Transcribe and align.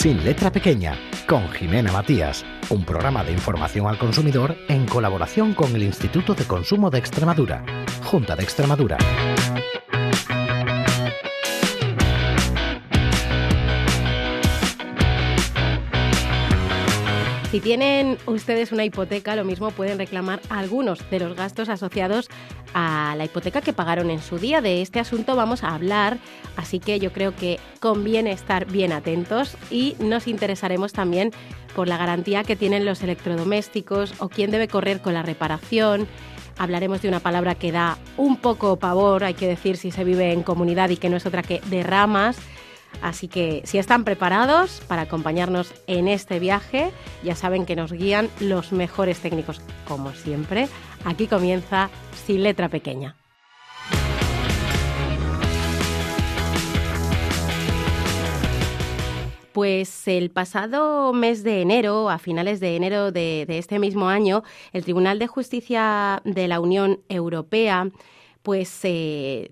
Sin 0.00 0.24
letra 0.24 0.50
pequeña, 0.50 0.96
con 1.26 1.50
Jimena 1.50 1.92
Matías, 1.92 2.44
un 2.70 2.84
programa 2.84 3.22
de 3.22 3.32
información 3.32 3.86
al 3.86 3.98
consumidor 3.98 4.56
en 4.68 4.86
colaboración 4.86 5.52
con 5.52 5.76
el 5.76 5.82
Instituto 5.82 6.34
de 6.34 6.44
Consumo 6.44 6.88
de 6.88 6.98
Extremadura, 6.98 7.62
Junta 8.04 8.34
de 8.34 8.42
Extremadura. 8.42 8.96
Si 17.50 17.58
tienen 17.58 18.16
ustedes 18.26 18.70
una 18.70 18.84
hipoteca, 18.84 19.34
lo 19.34 19.44
mismo 19.44 19.72
pueden 19.72 19.98
reclamar 19.98 20.40
algunos 20.50 21.10
de 21.10 21.18
los 21.18 21.34
gastos 21.34 21.68
asociados 21.68 22.28
a 22.74 23.16
la 23.18 23.24
hipoteca 23.24 23.60
que 23.60 23.72
pagaron 23.72 24.08
en 24.10 24.22
su 24.22 24.38
día. 24.38 24.60
De 24.60 24.82
este 24.82 25.00
asunto 25.00 25.34
vamos 25.34 25.64
a 25.64 25.74
hablar, 25.74 26.18
así 26.56 26.78
que 26.78 27.00
yo 27.00 27.12
creo 27.12 27.34
que 27.34 27.58
conviene 27.80 28.30
estar 28.30 28.66
bien 28.66 28.92
atentos 28.92 29.56
y 29.68 29.96
nos 29.98 30.28
interesaremos 30.28 30.92
también 30.92 31.32
por 31.74 31.88
la 31.88 31.96
garantía 31.96 32.44
que 32.44 32.54
tienen 32.54 32.84
los 32.84 33.02
electrodomésticos 33.02 34.14
o 34.20 34.28
quién 34.28 34.52
debe 34.52 34.68
correr 34.68 35.00
con 35.00 35.14
la 35.14 35.24
reparación. 35.24 36.06
Hablaremos 36.56 37.02
de 37.02 37.08
una 37.08 37.18
palabra 37.18 37.56
que 37.56 37.72
da 37.72 37.98
un 38.16 38.36
poco 38.36 38.76
pavor, 38.76 39.24
hay 39.24 39.34
que 39.34 39.48
decir 39.48 39.76
si 39.76 39.90
se 39.90 40.04
vive 40.04 40.32
en 40.32 40.44
comunidad 40.44 40.90
y 40.90 40.98
que 40.98 41.08
no 41.08 41.16
es 41.16 41.26
otra 41.26 41.42
que 41.42 41.60
derramas. 41.66 42.36
Así 43.02 43.28
que 43.28 43.62
si 43.64 43.78
están 43.78 44.04
preparados 44.04 44.82
para 44.86 45.02
acompañarnos 45.02 45.72
en 45.86 46.08
este 46.08 46.38
viaje, 46.38 46.90
ya 47.22 47.34
saben 47.34 47.66
que 47.66 47.76
nos 47.76 47.92
guían 47.92 48.28
los 48.40 48.72
mejores 48.72 49.20
técnicos, 49.20 49.60
como 49.86 50.12
siempre. 50.12 50.68
Aquí 51.04 51.26
comienza 51.26 51.90
Sin 52.26 52.42
Letra 52.42 52.68
Pequeña. 52.68 53.16
Pues 59.52 60.06
el 60.06 60.30
pasado 60.30 61.12
mes 61.12 61.42
de 61.42 61.60
enero, 61.60 62.08
a 62.08 62.18
finales 62.18 62.60
de 62.60 62.76
enero 62.76 63.10
de, 63.10 63.44
este 63.48 63.80
mismo 63.80 64.08
año, 64.08 64.44
el 64.72 64.84
Tribunal 64.84 65.18
de 65.18 65.26
Justicia 65.26 66.22
de 66.24 66.46
la 66.46 66.60
Unión 66.60 67.00
Europea 67.08 67.90
pues 68.42 68.78
eh, 68.84 69.50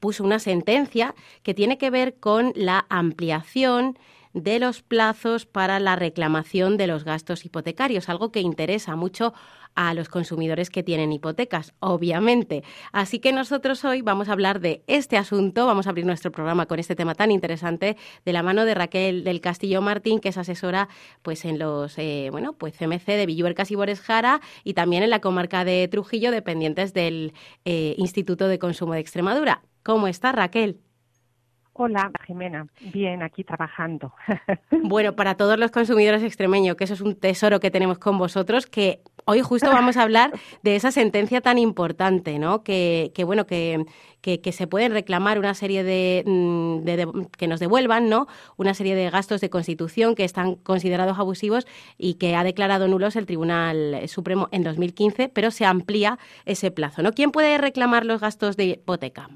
puso 0.00 0.24
una 0.24 0.38
sentencia 0.38 1.14
que 1.42 1.54
tiene 1.54 1.78
que 1.78 1.90
ver 1.90 2.16
con 2.18 2.52
la 2.54 2.86
ampliación 2.88 3.98
de 4.32 4.58
los 4.58 4.82
plazos 4.82 5.46
para 5.46 5.80
la 5.80 5.96
reclamación 5.96 6.76
de 6.76 6.86
los 6.86 7.04
gastos 7.04 7.44
hipotecarios, 7.46 8.10
algo 8.10 8.32
que 8.32 8.40
interesa 8.40 8.94
mucho 8.94 9.32
a 9.76 9.94
los 9.94 10.08
consumidores 10.08 10.70
que 10.70 10.82
tienen 10.82 11.12
hipotecas, 11.12 11.74
obviamente. 11.78 12.64
Así 12.92 13.20
que 13.20 13.32
nosotros 13.32 13.84
hoy 13.84 14.02
vamos 14.02 14.28
a 14.28 14.32
hablar 14.32 14.60
de 14.60 14.82
este 14.86 15.16
asunto, 15.16 15.66
vamos 15.66 15.86
a 15.86 15.90
abrir 15.90 16.06
nuestro 16.06 16.32
programa 16.32 16.66
con 16.66 16.80
este 16.80 16.96
tema 16.96 17.14
tan 17.14 17.30
interesante 17.30 17.96
de 18.24 18.32
la 18.32 18.42
mano 18.42 18.64
de 18.64 18.74
Raquel 18.74 19.22
del 19.22 19.40
Castillo 19.40 19.80
Martín, 19.82 20.18
que 20.18 20.30
es 20.30 20.38
asesora 20.38 20.88
pues 21.22 21.44
en 21.44 21.58
los 21.58 21.96
eh, 21.98 22.28
bueno, 22.32 22.54
pues 22.54 22.76
CMC 22.76 23.06
de 23.06 23.26
Villuercas 23.26 23.70
y 23.70 23.76
Boresjara 23.76 24.40
y 24.64 24.74
también 24.74 25.02
en 25.02 25.10
la 25.10 25.20
comarca 25.20 25.64
de 25.64 25.86
Trujillo, 25.88 26.30
dependientes 26.30 26.92
del 26.92 27.34
eh, 27.64 27.94
Instituto 27.98 28.48
de 28.48 28.58
Consumo 28.58 28.94
de 28.94 29.00
Extremadura. 29.00 29.62
¿Cómo 29.82 30.08
está 30.08 30.32
Raquel? 30.32 30.80
Hola, 31.78 32.10
Jimena. 32.26 32.66
Bien, 32.92 33.22
aquí 33.22 33.44
trabajando. 33.44 34.14
Bueno, 34.82 35.14
para 35.14 35.34
todos 35.34 35.58
los 35.58 35.70
consumidores 35.70 36.22
extremeños, 36.22 36.76
que 36.76 36.84
eso 36.84 36.94
es 36.94 37.00
un 37.00 37.16
tesoro 37.16 37.60
que 37.60 37.70
tenemos 37.70 37.98
con 37.98 38.18
vosotros, 38.18 38.66
que 38.66 39.00
hoy 39.26 39.42
justo 39.42 39.68
vamos 39.70 39.96
a 39.96 40.02
hablar 40.02 40.32
de 40.62 40.76
esa 40.76 40.90
sentencia 40.90 41.40
tan 41.40 41.58
importante, 41.58 42.38
¿no? 42.38 42.62
Que, 42.62 43.12
bueno, 43.26 43.46
que, 43.46 43.84
que, 44.22 44.52
se 44.52 44.66
pueden 44.66 44.92
reclamar 44.92 45.38
una 45.38 45.52
serie 45.54 45.82
mm, 46.24 46.84
de, 46.84 47.26
que 47.36 47.48
nos 47.48 47.60
devuelvan, 47.60 48.08
¿no? 48.08 48.26
Una 48.56 48.72
serie 48.72 48.94
de 48.94 49.10
gastos 49.10 49.40
de 49.40 49.50
constitución 49.50 50.14
que 50.14 50.24
están 50.24 50.54
considerados 50.54 51.18
abusivos 51.18 51.66
y 51.98 52.14
que 52.14 52.36
ha 52.36 52.44
declarado 52.44 52.88
nulos 52.88 53.16
el 53.16 53.26
Tribunal 53.26 54.08
Supremo 54.08 54.48
en 54.52 54.62
2015, 54.62 55.28
pero 55.28 55.50
se 55.50 55.66
amplía 55.66 56.18
ese 56.44 56.70
plazo, 56.70 57.02
¿no? 57.02 57.12
¿Quién 57.12 57.32
puede 57.32 57.58
reclamar 57.58 58.06
los 58.06 58.20
gastos 58.20 58.56
de 58.56 58.64
hipoteca? 58.64 59.28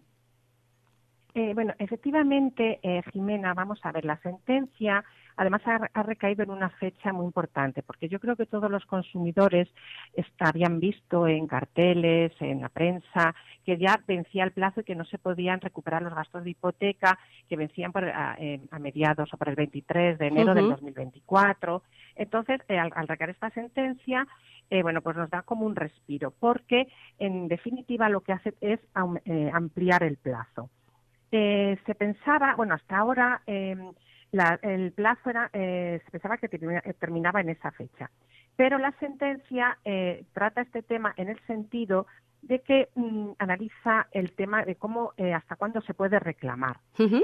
Eh, 1.35 1.53
bueno, 1.55 1.75
efectivamente, 1.79 2.81
eh, 2.83 3.03
Jimena, 3.13 3.55
vamos 3.55 3.79
a 3.85 3.93
ver, 3.93 4.05
la 4.05 4.17
sentencia 4.19 5.05
además 5.41 5.63
ha, 5.65 6.03
recaído 6.03 6.43
en 6.43 6.51
una 6.51 6.69
fecha 6.69 7.15
muy 7.15 7.25
importante, 7.25 7.83
porque 7.83 8.11
yo 8.11 8.21
creo 8.21 8.37
que 8.37 8.45
todos 8.45 8.71
los 8.71 8.85
consumidores 8.85 9.71
habían 10.39 10.81
visto 10.81 11.27
en 11.27 11.47
carteles, 11.47 12.33
en 12.41 12.61
la 12.61 12.69
prensa, 12.69 13.35
que 13.65 13.79
ya 13.79 13.99
vencía 14.07 14.45
el 14.45 14.53
plazo 14.53 14.81
y 14.81 14.85
que 14.85 14.95
no 14.95 15.07
se 15.07 15.17
podían 15.17 15.63
recuperar 15.63 16.03
los 16.03 16.15
gastos 16.15 16.45
de 16.45 16.51
hipoteca 16.51 17.19
que 17.49 17.57
vencían 17.57 17.91
a, 17.97 18.79
mediados 18.81 19.33
o 19.33 19.39
por 19.39 19.49
el 19.49 19.55
23 19.55 20.19
de 20.19 20.27
enero 20.27 20.55
del 20.55 20.69
2024. 20.69 21.83
Entonces, 22.17 22.61
eh, 22.69 22.79
al, 22.79 23.09
recaer 23.09 23.31
esta 23.31 23.49
sentencia, 23.49 24.27
bueno, 24.83 25.01
pues 25.01 25.17
nos 25.17 25.31
da 25.31 25.41
como 25.41 25.65
un 25.65 25.75
respiro, 25.75 26.35
porque 26.39 26.87
en 27.19 27.49
definitiva 27.49 28.11
lo 28.11 28.21
que 28.21 28.35
hace 28.35 28.53
es 28.61 28.79
ampliar 28.95 30.03
el 30.03 30.19
plazo. 30.19 30.69
Eh, 31.33 31.79
se 31.87 31.95
pensaba, 31.95 32.55
bueno, 32.57 32.75
hasta 32.75 32.99
ahora 32.99 33.41
em, 34.33 34.59
el 34.63 34.93
plazo 34.93 35.31
era, 35.31 35.51
eh, 35.53 36.01
se 36.05 36.11
pensaba 36.11 36.39
que 36.39 36.47
eh, 36.47 36.95
terminaba 36.99 37.41
en 37.41 37.51
esa 37.51 37.71
fecha, 37.73 38.11
pero 38.57 38.79
la 38.79 38.93
sentencia 39.01 39.79
trata 40.33 40.61
este 40.61 40.83
tema 40.83 41.15
en 41.17 41.29
el 41.29 41.41
sentido 41.47 42.07
de 42.43 42.61
que 42.61 42.89
mm, 42.95 43.31
analiza 43.39 44.09
el 44.13 44.33
tema 44.33 44.65
de 44.65 44.77
cómo 44.77 45.13
hasta 45.35 45.57
cuándo 45.57 45.81
se 45.83 45.95
puede 45.95 46.19
reclamar. 46.19 46.79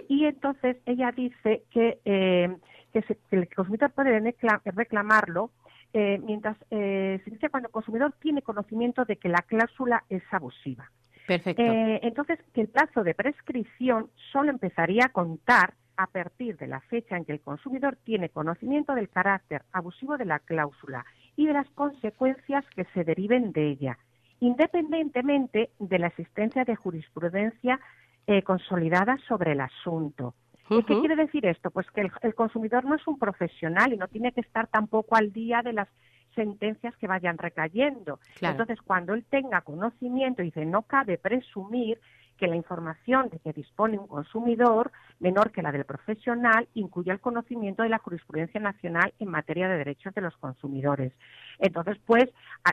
Y 0.08 0.24
entonces 0.24 0.78
ella 0.86 1.12
dice 1.12 1.64
que, 1.70 2.00
em, 2.04 2.58
que, 2.92 3.04
el 3.30 3.48
consumidor 3.54 3.92
puede 3.92 4.34
reclamarlo 4.64 5.50
mientras 5.92 6.56
se 6.68 7.22
dice 7.26 7.48
cuando 7.48 7.68
el 7.68 7.72
consumidor 7.72 8.14
tiene 8.20 8.42
conocimiento 8.42 9.04
de 9.04 9.16
que 9.16 9.28
la 9.28 9.42
cláusula 9.42 10.04
es 10.08 10.22
abusiva. 10.30 10.90
Perfecto. 11.26 11.62
Eh, 11.62 12.00
entonces, 12.02 12.38
que 12.54 12.62
el 12.62 12.68
plazo 12.68 13.02
de 13.02 13.14
prescripción 13.14 14.10
solo 14.32 14.50
empezaría 14.50 15.06
a 15.06 15.08
contar 15.08 15.74
a 15.96 16.06
partir 16.06 16.56
de 16.56 16.66
la 16.66 16.80
fecha 16.80 17.16
en 17.16 17.24
que 17.24 17.32
el 17.32 17.40
consumidor 17.40 17.96
tiene 18.04 18.28
conocimiento 18.28 18.94
del 18.94 19.08
carácter 19.08 19.62
abusivo 19.72 20.16
de 20.16 20.24
la 20.24 20.38
cláusula 20.38 21.04
y 21.36 21.46
de 21.46 21.52
las 21.52 21.68
consecuencias 21.70 22.64
que 22.74 22.84
se 22.94 23.04
deriven 23.04 23.52
de 23.52 23.68
ella, 23.68 23.98
independientemente 24.40 25.70
de 25.78 25.98
la 25.98 26.08
existencia 26.08 26.64
de 26.64 26.76
jurisprudencia 26.76 27.80
eh, 28.26 28.42
consolidada 28.42 29.16
sobre 29.28 29.52
el 29.52 29.60
asunto. 29.60 30.34
¿Qué 30.68 30.82
quiere 30.82 31.14
decir 31.14 31.46
esto? 31.46 31.70
Pues 31.70 31.88
que 31.92 32.10
el, 32.22 32.34
consumidor 32.34 32.84
no 32.84 32.96
es 32.96 33.06
un 33.06 33.18
profesional 33.18 33.92
y 33.92 33.96
no 33.96 34.08
tiene 34.08 34.32
que 34.32 34.40
estar 34.40 34.66
tampoco 34.66 35.14
al 35.14 35.32
día 35.32 35.62
de 35.62 35.72
las 35.72 35.88
sentencias 36.36 36.96
que 36.98 37.08
vayan 37.08 37.38
recayendo. 37.38 38.20
Entonces, 38.40 38.80
cuando 38.82 39.14
él 39.14 39.24
tenga 39.28 39.62
conocimiento, 39.62 40.42
dice, 40.42 40.64
no 40.64 40.82
cabe 40.82 41.18
presumir 41.18 41.98
que 42.36 42.46
la 42.46 42.54
información 42.54 43.30
de 43.30 43.38
que 43.38 43.52
dispone 43.52 43.98
un 43.98 44.06
consumidor, 44.06 44.92
menor 45.18 45.50
que 45.50 45.62
la 45.62 45.72
del 45.72 45.84
profesional, 45.84 46.68
incluya 46.74 47.14
el 47.14 47.20
conocimiento 47.20 47.82
de 47.82 47.88
la 47.88 47.98
jurisprudencia 47.98 48.60
nacional 48.60 49.12
en 49.18 49.30
materia 49.30 49.68
de 49.68 49.78
derechos 49.78 50.14
de 50.14 50.20
los 50.20 50.36
consumidores. 50.36 51.12
Entonces, 51.58 51.96
pues, 52.04 52.26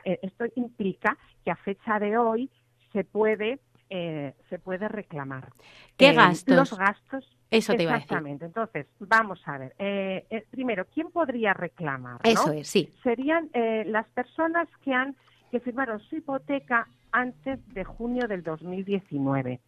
eh, 0.03 0.19
esto 0.21 0.45
implica 0.55 1.17
que 1.43 1.51
a 1.51 1.55
fecha 1.55 1.97
de 1.97 2.17
hoy 2.17 2.51
se 2.91 3.03
puede 3.03 3.59
eh, 3.95 4.33
se 4.49 4.57
puede 4.57 4.87
reclamar. 4.87 5.49
¿Qué 5.97 6.09
eh, 6.09 6.13
gastos? 6.13 6.55
Los 6.55 6.77
gastos. 6.77 7.37
Eso 7.57 7.73
te 7.73 7.83
iba 7.83 7.91
a 7.91 7.95
decir. 7.95 8.05
Exactamente. 8.05 8.45
Entonces, 8.45 8.87
vamos 8.99 9.41
a 9.45 9.57
ver. 9.57 9.75
Eh, 9.79 10.45
primero, 10.49 10.85
¿quién 10.93 11.11
podría 11.11 11.53
reclamar? 11.53 12.19
Eso 12.23 12.51
es, 12.51 12.67
sí. 12.67 12.93
Serían 13.03 13.49
las 13.85 14.07
personas 14.09 14.67
que 14.83 14.93
han 14.93 15.15
que 15.51 15.59
firmaron 15.59 15.99
su 15.99 16.15
hipoteca 16.15 16.87
antes 17.11 17.59
de 17.75 17.83
junio 17.83 18.27
del 18.27 18.41
2019. 18.41 19.59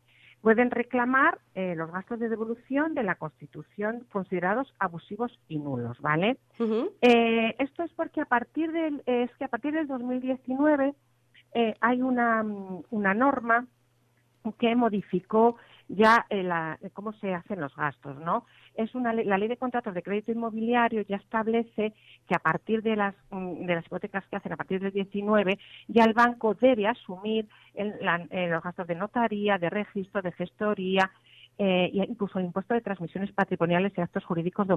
Pueden 0.41 0.71
reclamar 0.71 1.37
los 1.53 1.91
gastos 1.91 2.19
de 2.19 2.27
devolución 2.27 2.95
de 2.95 3.03
la 3.03 3.15
Constitución 3.15 4.03
considerados 4.11 4.73
abusivos 4.79 5.39
y 5.47 5.59
nulos, 5.59 5.99
¿vale? 6.01 6.37
esto 6.59 7.83
es 7.83 7.91
porque 7.93 8.21
a 8.21 8.25
partir 8.25 8.71
del 8.71 9.03
es 9.05 9.29
que 9.37 9.45
a 9.45 9.47
partir 9.47 9.73
del 9.73 9.87
2019 9.87 10.95
hay 11.81 12.01
una, 12.01 12.43
una 12.89 13.13
norma 13.13 13.67
que 14.59 14.75
modificó 14.75 15.57
ya 15.87 16.25
eh, 16.29 16.47
cómo 16.93 17.13
se 17.13 17.33
hacen 17.33 17.61
los 17.61 17.75
gastos, 17.75 18.17
¿no? 18.19 18.45
Es 18.75 18.93
una 18.95 19.13
la 19.13 19.37
ley 19.37 19.47
de 19.47 19.57
contratos 19.57 19.93
de 19.93 20.03
crédito 20.03 20.31
inmobiliario 20.31 21.01
ya 21.03 21.17
establece 21.17 21.93
que 22.27 22.35
a 22.35 22.39
partir 22.39 22.81
de 22.81 22.95
las 22.95 23.15
mm, 23.29 23.65
de 23.65 23.75
las 23.75 23.85
hipotecas 23.85 24.25
que 24.27 24.35
hacen 24.35 24.53
a 24.53 24.57
partir 24.57 24.81
del 24.81 24.91
19 24.91 25.59
ya 25.87 26.03
el 26.03 26.13
banco 26.13 26.55
debe 26.55 26.87
asumir 26.87 27.47
eh, 27.73 28.47
los 28.49 28.63
gastos 28.63 28.87
de 28.87 28.95
notaría, 28.95 29.57
de 29.57 29.69
registro, 29.69 30.21
de 30.21 30.31
gestoría, 30.31 31.11
eh, 31.57 31.89
incluso 31.93 32.39
el 32.39 32.45
impuesto 32.45 32.73
de 32.73 32.81
transmisiones 32.81 33.31
patrimoniales 33.31 33.93
y 33.95 34.01
actos 34.01 34.25
jurídicos 34.25 34.67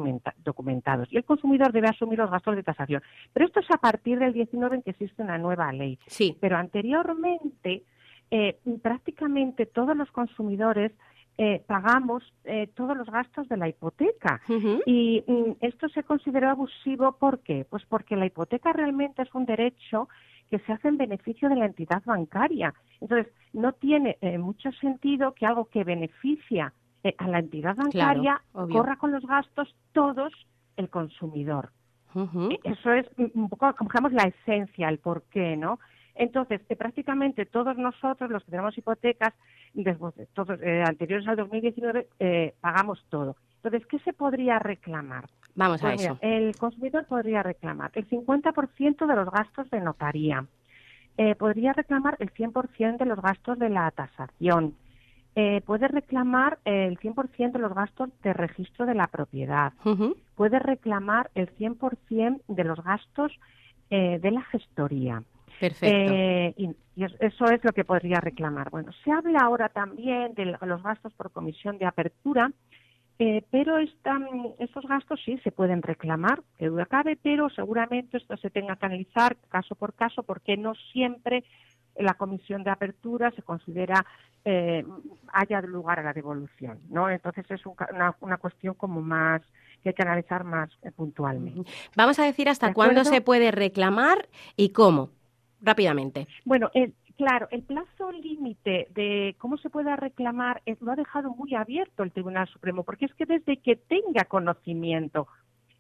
documentados. 0.45 1.09
Y 1.11 1.17
el 1.17 1.25
consumidor 1.25 1.73
debe 1.73 1.89
asumir 1.89 2.19
los 2.19 2.31
gastos 2.31 2.55
de 2.55 2.63
tasación. 2.63 3.03
Pero 3.33 3.47
esto 3.47 3.61
es 3.61 3.71
a 3.71 3.79
partir 3.79 4.19
del 4.19 4.33
19 4.33 4.77
en 4.77 4.83
que 4.83 4.91
existe 4.91 5.23
una 5.23 5.39
nueva 5.39 5.73
ley. 5.73 5.99
Sí. 6.07 6.37
Pero 6.41 6.57
anteriormente 6.57 7.83
eh, 8.31 8.59
prácticamente 8.83 9.67
todos 9.67 9.97
los 9.97 10.11
consumidores 10.11 10.93
eh, 11.41 11.63
pagamos 11.69 12.25
eh, 12.43 12.67
todos 12.75 12.97
los 12.97 13.07
gastos 13.09 13.49
de 13.49 13.57
la 13.57 13.69
hipoteca. 13.69 14.41
Y 14.87 15.23
mm, 15.25 15.53
esto 15.61 15.89
se 15.89 16.03
consideró 16.03 16.51
abusivo, 16.51 17.13
¿por 17.13 17.39
qué? 17.39 17.65
Pues 17.71 17.85
porque 17.89 18.17
la 18.17 18.27
hipoteca 18.27 18.73
realmente 18.73 19.23
es 19.23 19.33
un 19.33 19.47
derecho 19.47 20.09
que 20.51 20.59
se 20.59 20.73
hace 20.73 20.89
en 20.89 20.97
beneficio 20.97 21.49
de 21.49 21.55
la 21.55 21.67
entidad 21.67 22.03
bancaria. 22.05 22.75
Entonces, 23.01 23.33
no 23.53 23.73
tiene 23.73 24.19
eh, 24.21 24.37
mucho 24.37 24.73
sentido 24.73 25.33
que 25.33 25.47
algo 25.47 25.67
que 25.67 25.85
beneficia 25.85 26.73
a 27.17 27.29
la 27.29 27.39
entidad 27.39 27.77
bancaria 27.77 28.43
corra 28.53 28.97
con 28.97 29.13
los 29.13 29.25
gastos 29.25 29.73
todos 29.93 30.33
el 30.77 30.91
consumidor. 30.91 31.71
Eso 32.65 32.93
es 32.93 33.07
un 33.35 33.49
poco, 33.49 33.73
digamos, 33.81 34.13
la 34.13 34.25
esencia, 34.25 34.89
el 34.89 34.99
por 34.99 35.23
qué, 35.31 35.57
¿no? 35.57 35.79
Entonces, 36.19 36.61
eh, 36.69 36.75
prácticamente 36.75 37.47
todos 37.47 37.79
nosotros, 37.79 38.29
los 38.29 38.43
que 38.45 38.51
tenemos 38.51 38.77
hipotecas, 38.77 39.33
todos, 40.35 40.61
eh, 40.61 40.83
anteriores 40.85 41.27
al 41.29 41.37
2019, 41.37 42.09
eh, 42.19 42.55
pagamos 42.61 43.05
todo. 43.09 43.37
Entonces, 43.63 43.87
¿qué 43.87 44.01
se 44.01 44.13
podría 44.13 44.59
reclamar? 44.59 45.27
Vamos 45.55 45.83
a 45.83 45.89
pues 45.89 46.03
eso. 46.03 46.19
el 46.21 46.57
consumidor 46.57 47.07
podría 47.07 47.45
reclamar 47.45 47.93
el 47.95 48.09
50% 48.09 49.07
de 49.07 49.15
los 49.15 49.31
gastos 49.31 49.71
de 49.71 49.81
notaría, 49.81 50.45
podría 51.37 51.73
reclamar 51.73 52.17
el 52.21 52.33
100% 52.33 52.99
de 52.99 53.05
los 53.05 53.21
gastos 53.21 53.59
de 53.59 53.69
la 53.69 53.91
tasación, 53.91 54.77
puede 55.67 55.89
reclamar 55.89 56.59
el 56.65 56.97
100% 56.99 57.53
de 57.53 57.59
los 57.59 57.75
gastos 57.75 58.11
de 58.23 58.33
registro 58.33 58.87
de 58.87 58.95
la 58.95 59.09
propiedad, 59.09 59.73
puede 60.37 60.61
reclamar 60.61 61.31
el 61.35 61.51
100% 61.57 62.43
de 62.47 62.65
los 62.65 62.83
gastos 62.85 63.33
de 63.91 64.31
la 64.31 64.43
gestoría. 64.43 65.25
Perfecto. 65.61 66.13
Eh, 66.13 66.55
y, 66.57 66.71
eso 67.21 67.45
es 67.45 67.63
lo 67.63 67.73
que 67.73 67.85
podría 67.85 68.21
reclamar. 68.21 68.71
Bueno, 68.71 68.91
se 69.05 69.13
habla 69.13 69.41
ahora 69.41 69.69
también 69.69 70.35
de 70.35 70.47
los 70.47 70.83
gastos 70.83 71.13
por 71.15 71.31
comisión 71.31 71.79
de 71.79 71.87
apertura, 71.87 72.51
eh, 73.21 73.45
pero 73.51 73.79
estos 73.79 74.85
gastos 74.89 75.21
sí 75.25 75.39
se 75.45 75.53
pueden 75.53 75.83
reclamar, 75.83 76.43
que 76.57 76.67
duda 76.67 76.87
cabe, 76.87 77.17
pero 77.21 77.51
seguramente 77.51 78.17
esto 78.17 78.37
se 78.37 78.51
tenga 78.51 78.77
que 78.77 78.87
analizar 78.87 79.37
caso 79.49 79.77
por 79.77 79.95
caso 79.95 80.25
porque 80.25 80.57
no 80.57 80.75
siempre 80.93 81.45
la 81.97 82.15
comisión 82.15 82.65
de 82.65 82.71
apertura 82.71 83.31
se 83.33 83.43
considera 83.43 84.05
eh, 84.45 84.85
haya 85.33 85.61
lugar 85.63 86.01
a 86.01 86.03
la 86.03 86.13
devolución, 86.13 86.81
¿no? 86.91 87.11
Entonces 87.11 87.45
es 87.51 87.61
una, 87.67 88.17
una, 88.21 88.37
cuestión 88.39 88.75
como 88.75 89.03
más 89.03 89.43
que 89.83 89.91
hay 89.91 89.95
que 89.95 90.03
analizar 90.03 90.45
más 90.45 90.71
puntualmente. 90.97 91.71
Vamos 91.97 92.19
a 92.19 92.25
decir 92.25 92.49
hasta 92.49 92.73
cuándo 92.73 93.05
se 93.05 93.21
puede 93.21 93.51
reclamar 93.51 94.29
y 94.57 94.71
cómo 94.71 95.11
rápidamente. 95.61 96.27
Bueno, 96.45 96.71
claro, 97.17 97.49
el 97.51 97.63
plazo 97.63 98.13
límite 98.13 98.89
de 98.95 99.35
cómo 99.39 99.59
se 99.59 99.71
pueda 99.71 99.97
reclamar 99.97 100.63
lo 100.81 100.93
ha 100.93 100.97
dejado 100.97 101.31
muy 101.31 101.55
abierto 101.55 102.03
el 102.03 102.13
Tribunal 102.13 102.49
Supremo, 102.49 102.85
porque 102.85 103.07
es 103.07 103.15
que 103.15 103.27
desde 103.27 103.59
que 103.59 103.77
tenga 103.77 104.25
conocimiento 104.25 105.27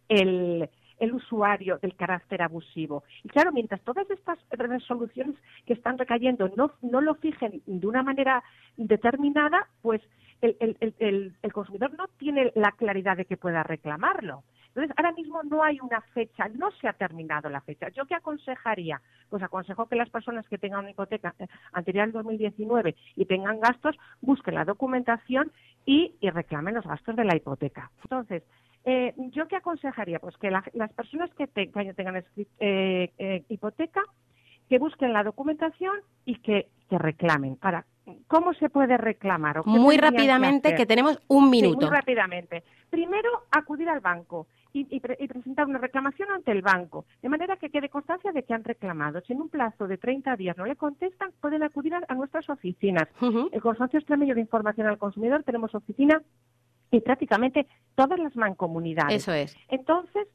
el, 0.09 0.69
el 0.99 1.13
usuario 1.15 1.79
del 1.79 1.95
carácter 1.95 2.43
abusivo. 2.43 3.05
Y 3.23 3.29
claro, 3.29 3.53
mientras 3.53 3.81
todas 3.83 4.11
estas 4.11 4.39
resoluciones 4.51 5.37
que 5.67 5.75
están 5.75 5.99
recayendo 5.99 6.51
no, 6.57 6.73
no 6.83 7.01
lo 7.01 7.15
fijen 7.17 7.63
de 7.67 7.87
una 7.87 8.03
manera 8.03 8.43
determinada, 8.77 9.69
pues 9.83 10.01
el, 10.41 10.57
el, 10.61 10.95
el, 10.99 11.37
el 11.43 11.53
consumidor 11.53 11.95
no 11.95 12.07
tiene 12.19 12.53
la 12.55 12.73
claridad 12.73 13.17
de 13.17 13.25
que 13.25 13.37
pueda 13.37 13.63
reclamarlo. 13.63 14.45
Entonces, 14.69 14.95
ahora 14.97 15.13
mismo 15.13 15.43
no 15.43 15.65
hay 15.65 15.81
una 15.81 16.01
fecha, 16.13 16.49
no 16.55 16.71
se 16.71 16.87
ha 16.87 16.93
terminado 16.93 17.49
la 17.49 17.61
fecha. 17.63 17.89
¿Yo 17.89 18.07
qué 18.07 18.15
aconsejaría? 18.15 19.01
Pues 19.29 19.43
aconsejo 19.43 19.87
que 19.87 19.97
las 19.97 20.09
personas 20.09 20.47
que 20.47 20.57
tengan 20.57 20.81
una 20.81 20.91
hipoteca 20.91 21.35
eh, 21.41 21.49
anterior 21.73 22.05
al 22.05 22.13
2019 22.13 22.95
y 23.17 23.25
tengan 23.25 23.59
gastos, 23.59 23.97
busquen 24.21 24.55
la 24.55 24.65
documentación 24.65 25.51
y, 25.85 26.15
reclamen 26.23 26.75
los 26.75 26.87
gastos 26.87 27.17
de 27.17 27.25
la 27.25 27.35
hipoteca. 27.35 27.91
Entonces, 28.05 28.45
eh, 28.85 29.15
¿yo 29.33 29.49
qué 29.49 29.57
aconsejaría? 29.57 30.21
Pues 30.21 30.37
que 30.37 30.51
las 30.51 30.93
personas 30.93 31.31
que, 31.35 31.49
tengan 31.49 32.23
eh, 32.61 33.45
hipoteca, 33.49 34.03
que 34.69 34.79
busquen 34.79 35.13
la 35.13 35.25
documentación 35.25 35.97
y 36.25 36.37
que, 36.37 36.69
reclamen. 36.91 37.59
Ahora, 37.61 37.85
¿cómo 38.27 38.55
se 38.55 38.69
puede 38.69 38.97
reclamar? 38.97 39.65
muy 39.65 39.97
rápidamente, 39.97 40.75
que, 40.75 40.87
tenemos 40.87 41.21
un 41.29 41.51
minuto. 41.51 41.87
muy 41.87 41.97
rápidamente. 41.97 42.65
Primero, 42.91 43.29
acudir 43.51 43.89
al 43.89 44.01
banco 44.01 44.47
y, 44.73 45.01
presentar 45.01 45.67
una 45.67 45.79
reclamación 45.79 46.31
ante 46.31 46.53
el 46.53 46.63
banco, 46.63 47.05
de 47.23 47.29
manera 47.29 47.57
que 47.57 47.71
quede 47.71 47.89
constancia 47.89 48.33
de 48.33 48.43
que 48.43 48.55
han 48.55 48.65
reclamado. 48.65 49.21
Si 49.23 49.33
en 49.33 49.41
un 49.41 49.49
plazo 49.49 49.87
de 49.87 49.99
30 49.99 50.37
días 50.37 50.57
no 50.57 50.67
le 50.67 50.77
contestan, 50.77 51.33
pueden 51.41 51.63
acudir 51.63 51.95
a, 51.95 52.15
nuestras 52.15 52.49
oficinas. 52.49 53.09
El 53.53 53.61
Consorcio 53.61 53.99
Extremeño 53.99 54.35
de 54.35 54.41
Información 54.41 54.87
al 54.87 54.99
Consumidor 54.99 55.43
tenemos 55.43 55.75
oficina 55.75 56.23
y 56.91 57.01
prácticamente 57.01 57.67
todas 57.95 58.19
las 58.19 58.35
mancomunidades. 58.37 59.23
Eso 59.23 59.33
es. 59.33 59.57
Entonces, 59.69 60.29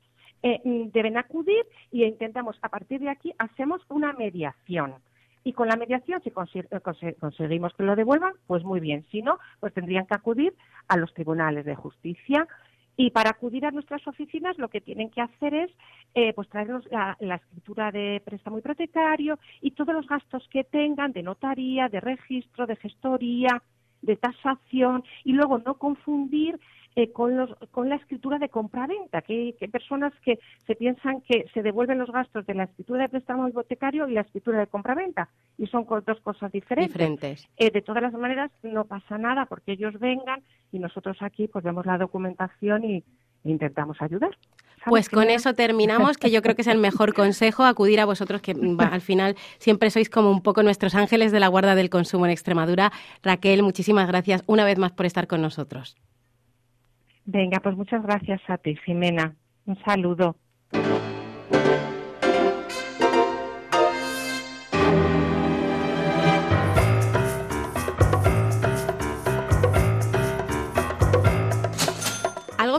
eh, 0.43 0.61
mm, 0.63 0.91
deben 0.91 1.17
acudir 1.17 1.65
y 1.91 2.03
intentamos, 2.03 2.57
a 2.61 2.69
partir 2.69 2.99
de 2.99 3.09
aquí, 3.09 3.33
hacemos 3.37 3.81
una 3.89 4.13
mediación. 4.13 4.95
Y 5.43 5.53
con 5.53 5.67
la 5.67 5.75
mediación, 5.75 6.21
si 6.23 6.29
eh, 6.29 7.15
conseguimos 7.19 7.73
que 7.73 7.83
lo 7.83 7.95
devuelvan, 7.95 8.33
pues 8.47 8.63
muy 8.63 8.79
bien. 8.79 9.05
Si 9.11 9.21
no, 9.21 9.39
pues 9.59 9.73
tendrían 9.73 10.05
que 10.05 10.15
acudir 10.15 10.53
a 10.87 10.97
los 10.97 11.13
tribunales 11.13 11.65
de 11.65 11.75
justicia 11.75 12.47
y 12.95 13.09
para 13.09 13.31
acudir 13.31 13.65
a 13.65 13.71
nuestras 13.71 14.05
oficinas 14.07 14.57
lo 14.57 14.69
que 14.69 14.81
tienen 14.81 15.09
que 15.09 15.21
hacer 15.21 15.53
es 15.53 15.71
eh, 16.13 16.33
pues 16.33 16.47
traernos 16.49 16.87
la, 16.91 17.35
escritura 17.35 17.91
de 17.91 18.21
préstamo 18.23 18.59
hipotecario 18.59 19.39
y 19.61 19.71
todos 19.71 19.95
los 19.95 20.07
gastos 20.07 20.47
que 20.49 20.63
tengan 20.63 21.11
de 21.11 21.23
notaría, 21.23 21.89
de 21.89 21.99
registro, 21.99 22.67
de 22.67 22.75
gestoría, 22.75 23.63
de 24.03 24.15
tasación 24.17 25.03
y 25.23 25.33
luego 25.33 25.57
no 25.57 25.75
confundir 25.75 26.59
eh, 26.95 27.11
con, 27.11 27.35
los, 27.35 27.49
con 27.71 27.89
la 27.89 27.95
escritura 27.95 28.37
de 28.37 28.49
compra-venta, 28.49 29.23
que, 29.23 29.55
hay 29.59 29.67
personas 29.67 30.13
que 30.23 30.37
se 30.67 30.75
piensan 30.75 31.21
que 31.21 31.45
se 31.51 31.63
devuelven 31.63 31.97
los 31.97 32.11
gastos 32.11 32.45
de 32.45 32.53
la 32.53 32.65
escritura 32.65 33.01
de 33.01 33.09
préstamo 33.09 33.47
hipotecario 33.47 34.07
y 34.07 34.13
la 34.13 34.21
escritura 34.21 34.59
de 34.59 34.67
compra-venta, 34.67 35.27
y 35.57 35.65
son 35.65 35.87
dos 36.05 36.19
cosas 36.21 36.51
diferentes. 36.51 37.49
Eh, 37.57 37.71
de 37.71 37.81
todas 37.81 38.03
las 38.03 38.13
maneras, 38.13 38.51
no 38.61 38.85
pasa 38.85 39.17
nada 39.17 39.47
porque 39.47 39.71
ellos 39.71 39.99
vengan 39.99 40.43
y 40.71 40.77
nosotros 40.77 41.17
aquí 41.21 41.47
pues 41.47 41.63
vemos 41.63 41.83
la 41.87 41.97
documentación 41.97 42.83
y 42.83 43.03
intentamos 43.43 44.01
ayudar. 44.01 44.31
Pues 44.85 45.09
con 45.09 45.29
eso 45.29 45.53
terminamos, 45.53 46.17
que 46.17 46.29
yo 46.29 46.41
creo 46.41 46.55
que 46.55 46.61
es 46.61 46.67
el 46.67 46.77
mejor 46.77 47.13
consejo, 47.15 47.63
acudir 47.63 47.99
a 47.99 48.05
vosotros, 48.05 48.41
que 48.41 48.51
al 48.79 49.01
final 49.01 49.35
siempre 49.57 49.89
sois 49.89 50.09
como 50.09 50.31
un 50.31 50.41
poco 50.41 50.63
nuestros 50.63 50.95
ángeles 50.95 51.31
de 51.31 51.39
la 51.39 51.47
guarda 51.47 51.75
del 51.75 51.89
consumo 51.89 52.25
en 52.25 52.31
Extremadura. 52.31 52.91
Raquel, 53.21 53.63
muchísimas 53.63 54.07
gracias 54.07 54.43
una 54.47 54.65
vez 54.65 54.77
más 54.77 54.91
por 54.91 55.05
estar 55.05 55.27
con 55.27 55.41
nosotros. 55.41 55.95
Venga, 57.25 57.59
pues 57.61 57.77
muchas 57.77 58.03
gracias 58.03 58.41
a 58.47 58.57
ti, 58.57 58.75
Jimena. 58.85 59.33
Un 59.65 59.77
saludo. 59.83 60.35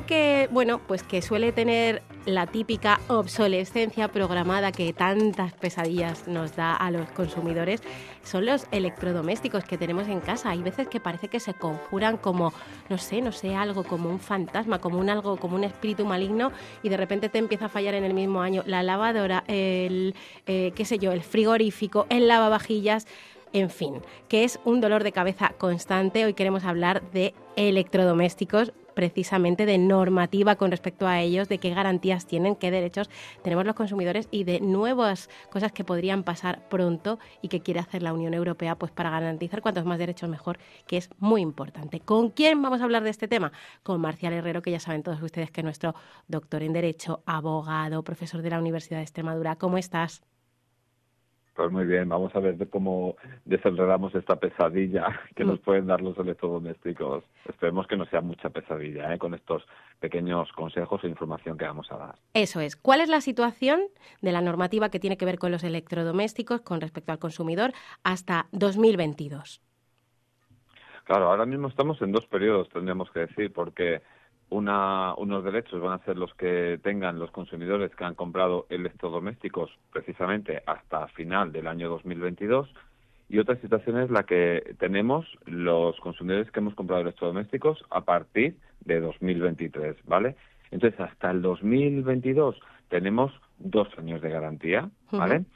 Que, 0.07 0.49
bueno, 0.53 0.81
pues 0.87 1.03
que 1.03 1.23
suele 1.23 1.51
tener 1.53 2.03
la 2.27 2.47
típica 2.47 3.01
obsolescencia 3.09 4.09
programada 4.09 4.71
que 4.71 4.93
tantas 4.93 5.53
pesadillas 5.55 6.29
nos 6.29 6.57
da 6.57 6.75
a 6.75 6.91
los 6.91 7.11
consumidores 7.11 7.83
son 8.23 8.47
los 8.47 8.67
electrodomésticos 8.71 9.65
que 9.65 9.79
tenemos 9.79 10.09
en 10.09 10.21
casa. 10.21 10.51
Hay 10.51 10.63
veces 10.63 10.89
que 10.89 11.01
parece 11.01 11.29
que 11.29 11.41
se 11.41 11.55
conjuran 11.55 12.17
como, 12.19 12.53
no 12.89 12.99
sé, 12.99 13.23
no 13.23 13.33
sé, 13.33 13.55
algo 13.55 13.85
como 13.85 14.11
un 14.11 14.21
fantasma, 14.21 14.79
como 14.79 14.99
un 14.99 15.09
algo, 15.09 15.37
como 15.37 15.57
un 15.57 15.65
espíritu 15.65 16.05
maligno 16.05 16.53
y 16.83 16.91
de 16.91 16.97
repente 16.97 17.29
te 17.29 17.39
empieza 17.39 17.67
a 17.67 17.69
fallar 17.71 17.95
en 17.95 18.05
el 18.05 18.15
mismo 18.15 18.43
año 18.43 18.63
la 18.67 18.83
lavadora, 18.83 19.45
el, 19.47 20.15
eh, 20.47 20.73
qué 20.75 20.85
sé 20.85 20.99
yo, 20.99 21.13
el 21.13 21.23
frigorífico, 21.23 22.07
el 22.11 22.29
lavavajillas 22.29 23.07
en 23.55 23.71
fin, 23.71 24.03
que 24.29 24.43
es 24.45 24.59
un 24.65 24.81
dolor 24.81 25.05
de 25.05 25.13
cabeza 25.13 25.55
constante. 25.57 26.25
Hoy 26.25 26.35
queremos 26.35 26.65
hablar 26.65 27.03
de 27.13 27.35
electrodomésticos 27.55 28.73
precisamente 28.95 29.67
de 29.67 29.79
normativa 29.79 30.57
con 30.57 30.71
respecto 30.71 31.07
a 31.07 31.21
ellos, 31.21 31.49
de 31.49 31.59
qué 31.59 31.71
garantías 31.71 32.27
tienen, 32.27 32.57
qué 32.57 32.71
derechos 32.71 33.11
tenemos 33.43 33.65
los 33.65 33.75
consumidores 33.75 34.29
y 34.31 34.45
de 34.45 34.61
nuevas 34.61 35.29
cosas 35.51 35.73
que 35.73 35.85
podrían 35.85 36.23
pasar 36.23 36.69
pronto 36.69 37.19
y 37.43 37.49
que 37.49 37.61
quiere 37.61 37.81
hacer 37.81 38.03
la 38.03 38.13
Unión 38.13 38.35
Europea 38.35 38.77
pues 38.77 38.93
para 38.93 39.11
garantizar 39.11 39.63
cuantos 39.63 39.85
más 39.85 39.99
derechos 39.99 40.29
mejor, 40.29 40.59
que 40.87 40.97
es 40.97 41.11
muy 41.19 41.41
importante. 41.41 42.01
¿Con 42.01 42.31
quién 42.31 42.63
vamos 42.63 42.81
a 42.81 42.85
hablar 42.85 43.03
de 43.03 43.11
este 43.11 43.29
tema? 43.29 43.53
Con 43.83 44.01
Marcial 44.01 44.33
Herrero, 44.33 44.63
que 44.63 44.71
ya 44.71 44.81
saben 44.81 45.03
todos 45.03 45.23
ustedes 45.23 45.51
que 45.51 45.61
es 45.61 45.65
nuestro 45.65 45.95
doctor 46.29 46.63
en 46.63 46.73
Derecho, 46.73 47.23
abogado, 47.27 48.03
profesor 48.03 48.43
de 48.43 48.51
la 48.51 48.59
Universidad 48.59 48.99
de 48.99 49.05
Extremadura. 49.05 49.57
¿Cómo 49.57 49.79
estás? 49.79 50.23
Pues 51.55 51.71
muy 51.71 51.85
bien, 51.85 52.09
vamos 52.09 52.35
a 52.35 52.41
ver 52.41 52.57
cómo 52.69 53.17
desenredamos 53.45 54.13
esta 54.17 54.37
pesadilla 54.37 55.21
que 55.37 55.45
nos 55.45 55.61
mm. 55.61 55.63
pueden 55.63 55.87
dar 55.87 56.01
los 56.01 56.19
electrodomésticos. 56.19 57.23
Esperemos 57.49 57.87
que 57.87 57.97
no 57.97 58.07
sea 58.07 58.21
mucha 58.21 58.51
pesadilla 58.51 59.15
¿eh? 59.15 59.19
con 59.19 59.35
estos 59.35 59.65
pequeños 60.01 60.51
consejos 60.53 61.05
e 61.05 61.09
información 61.09 61.57
que 61.57 61.65
vamos 61.65 61.91
a 61.93 61.97
dar. 61.97 62.15
Eso 62.35 62.61
es. 62.61 62.75
¿Cuál 62.75 63.01
es 63.01 63.09
la 63.09 63.21
situación 63.21 63.83
de 64.21 64.33
la 64.33 64.41
normativa 64.41 64.89
que 64.89 64.99
tiene 64.99 65.17
que 65.17 65.27
ver 65.27 65.39
con 65.39 65.53
los 65.53 65.63
electrodomésticos 65.63 66.63
con 66.63 66.81
respecto 66.81 67.13
al 67.13 67.21
consumidor 67.21 67.73
hasta 68.03 68.47
2022? 68.51 69.63
Claro, 71.05 71.31
ahora 71.31 71.47
mismo 71.47 71.69
estamos 71.69 72.01
en 72.03 72.13
dos 72.13 72.27
periodos, 72.27 72.69
tendríamos 72.71 73.11
que 73.11 73.21
decir, 73.21 73.53
porque 73.53 74.03
una, 74.55 75.15
unos 75.17 75.43
derechos 75.43 75.81
van 75.81 76.01
a 76.01 76.05
ser 76.05 76.17
los 76.17 76.33
que 76.35 76.79
tengan 76.83 77.19
los 77.19 77.33
consumidores 77.33 77.95
que 77.97 78.05
han 78.05 78.15
comprado 78.15 78.67
electrodomésticos 78.69 79.71
precisamente 79.93 80.63
hasta 80.65 81.09
final 81.09 81.51
del 81.51 81.67
año 81.67 81.89
2022 81.89 82.73
y 83.29 83.39
otra 83.41 83.57
situación 83.57 83.99
es 83.99 84.11
la 84.11 84.23
que 84.23 84.77
tenemos 84.79 85.27
los 85.47 85.99
consumidores 85.99 86.51
que 86.53 86.61
hemos 86.61 86.75
comprado 86.75 87.03
electrodomésticos 87.03 87.85
a 87.91 88.03
partir 88.03 88.57
de 88.85 89.01
2023, 89.01 89.97
¿vale? 90.05 90.37
Entonces, 90.71 91.01
hasta 91.01 91.33
el 91.33 91.43
2022 91.43 92.57
tenemos 92.89 93.33
dos 93.59 93.89
años 93.99 94.23
de 94.23 94.31
garantía, 94.31 94.89
¿vale? 95.11 95.47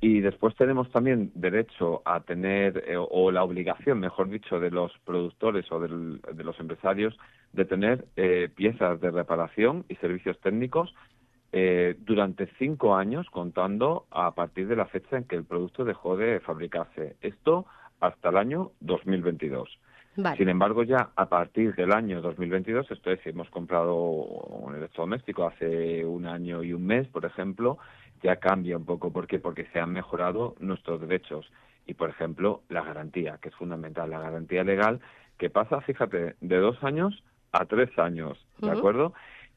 Y 0.00 0.20
después 0.20 0.54
tenemos 0.56 0.90
también 0.90 1.32
derecho 1.34 2.02
a 2.04 2.20
tener, 2.20 2.84
eh, 2.86 2.96
o 2.98 3.30
la 3.30 3.42
obligación, 3.42 3.98
mejor 3.98 4.28
dicho, 4.28 4.60
de 4.60 4.70
los 4.70 4.92
productores 5.04 5.70
o 5.72 5.80
de 5.80 6.44
los 6.44 6.60
empresarios 6.60 7.16
de 7.52 7.64
tener 7.64 8.04
eh, 8.16 8.50
piezas 8.54 9.00
de 9.00 9.10
reparación 9.10 9.84
y 9.88 9.94
servicios 9.96 10.38
técnicos 10.40 10.94
eh, 11.52 11.96
durante 12.00 12.48
cinco 12.58 12.96
años, 12.96 13.26
contando 13.30 14.06
a 14.10 14.34
partir 14.34 14.68
de 14.68 14.76
la 14.76 14.86
fecha 14.86 15.16
en 15.16 15.24
que 15.24 15.36
el 15.36 15.44
producto 15.44 15.84
dejó 15.84 16.16
de 16.16 16.40
fabricarse. 16.40 17.16
Esto 17.22 17.64
hasta 18.00 18.28
el 18.28 18.36
año 18.36 18.72
2022. 18.80 19.78
Sin 20.38 20.48
embargo, 20.48 20.82
ya 20.82 21.10
a 21.14 21.26
partir 21.26 21.74
del 21.74 21.92
año 21.92 22.22
2022, 22.22 22.90
esto 22.90 23.10
es, 23.10 23.20
si 23.20 23.28
hemos 23.28 23.50
comprado 23.50 23.94
un 23.94 24.74
electrodoméstico 24.74 25.46
hace 25.46 26.06
un 26.06 26.26
año 26.26 26.62
y 26.62 26.72
un 26.72 26.86
mes, 26.86 27.06
por 27.08 27.26
ejemplo, 27.26 27.76
ya 28.22 28.36
cambia 28.36 28.76
un 28.76 28.84
poco. 28.84 29.12
¿Por 29.12 29.26
qué? 29.26 29.38
Porque 29.38 29.66
se 29.72 29.80
han 29.80 29.92
mejorado 29.92 30.54
nuestros 30.60 31.00
derechos. 31.00 31.50
Y, 31.86 31.94
por 31.94 32.10
ejemplo, 32.10 32.62
la 32.68 32.82
garantía, 32.82 33.38
que 33.40 33.48
es 33.50 33.54
fundamental. 33.54 34.10
La 34.10 34.20
garantía 34.20 34.64
legal, 34.64 35.00
que 35.38 35.50
pasa, 35.50 35.80
fíjate, 35.80 36.34
de 36.40 36.56
dos 36.56 36.82
años 36.82 37.22
a 37.52 37.64
tres 37.64 37.96
años, 37.98 38.38
¿de 38.58 38.70
acuerdo? 38.70 39.14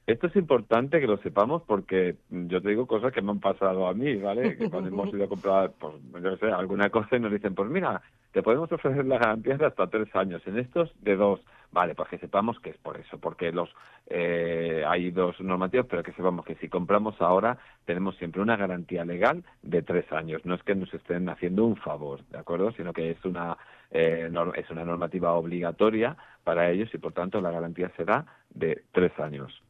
Esto 0.08 0.28
es 0.28 0.36
importante 0.38 1.00
que 1.00 1.08
lo 1.08 1.18
sepamos 1.18 1.62
porque 1.64 2.16
yo 2.30 2.62
te 2.62 2.70
digo 2.70 2.88
cosas 2.88 3.14
que 3.14 3.22
me 3.22 3.32
han 3.32 3.40
pasado 3.40 3.88
a 3.88 3.94
mí, 3.94 4.16
¿vale? 4.16 4.58
Que 4.58 4.70
cuando 4.70 4.90
hemos 4.94 5.14
ido 5.14 5.26
a 5.26 5.30
comprar, 5.30 5.72
pues, 5.80 5.94
yo 6.24 6.36
sé, 6.38 6.48
alguna 6.48 6.90
cosa 6.90 7.18
y 7.18 7.20
nos 7.20 7.32
dicen, 7.32 7.54
pues 7.54 7.70
mira, 7.70 8.02
te 8.32 8.42
podemos 8.42 8.72
ofrecer 8.72 9.06
la 9.06 9.20
garantía 9.20 9.58
de 9.58 9.66
hasta 9.66 9.88
tres 9.88 10.14
años, 10.16 10.42
en 10.48 10.58
estos 10.58 10.92
de 11.02 11.16
dos. 11.16 11.42
Vale, 11.72 11.94
pues 11.94 12.10
que 12.10 12.18
sepamos 12.18 12.60
que 12.60 12.72
es 12.72 12.78
por 12.78 12.98
eso, 12.98 13.20
porque 13.20 13.52
los 13.52 13.70
eh, 14.08 14.84
hay 14.88 15.12
dos 15.12 15.40
normativos, 15.40 15.86
pero 15.88 16.02
que 16.02 16.14
sepamos 16.14 16.44
que 16.44 16.56
si 16.56 16.68
compramos 16.68 17.22
ahora 17.22 17.60
tenemos 17.86 18.16
siempre 18.18 18.42
una 18.42 18.58
garantía 18.58 19.06
legal 19.06 19.44
de 19.62 19.84
tres 19.84 20.12
años. 20.12 20.44
No 20.46 20.56
es 20.56 20.64
que 20.64 20.74
nos 20.74 20.92
estén 20.94 21.30
haciendo 21.30 21.66
un 21.66 21.76
favor, 21.76 22.24
¿de 22.32 22.40
acuerdo? 22.40 22.72
Sino 22.72 22.92
que 22.92 23.12
es 23.12 23.24
una 23.24 23.58
eh, 23.92 24.32
es 24.56 24.70
una 24.70 24.84
normativa 24.84 25.34
obligatoria 25.34 26.18
para 26.44 26.70
ellos 26.72 26.90
y 26.94 26.98
por 26.98 27.14
tanto 27.14 27.40
la 27.42 27.52
garantía 27.52 27.92
será 27.96 28.26
de 28.50 28.84
tres 28.92 29.12
años. 29.20 29.62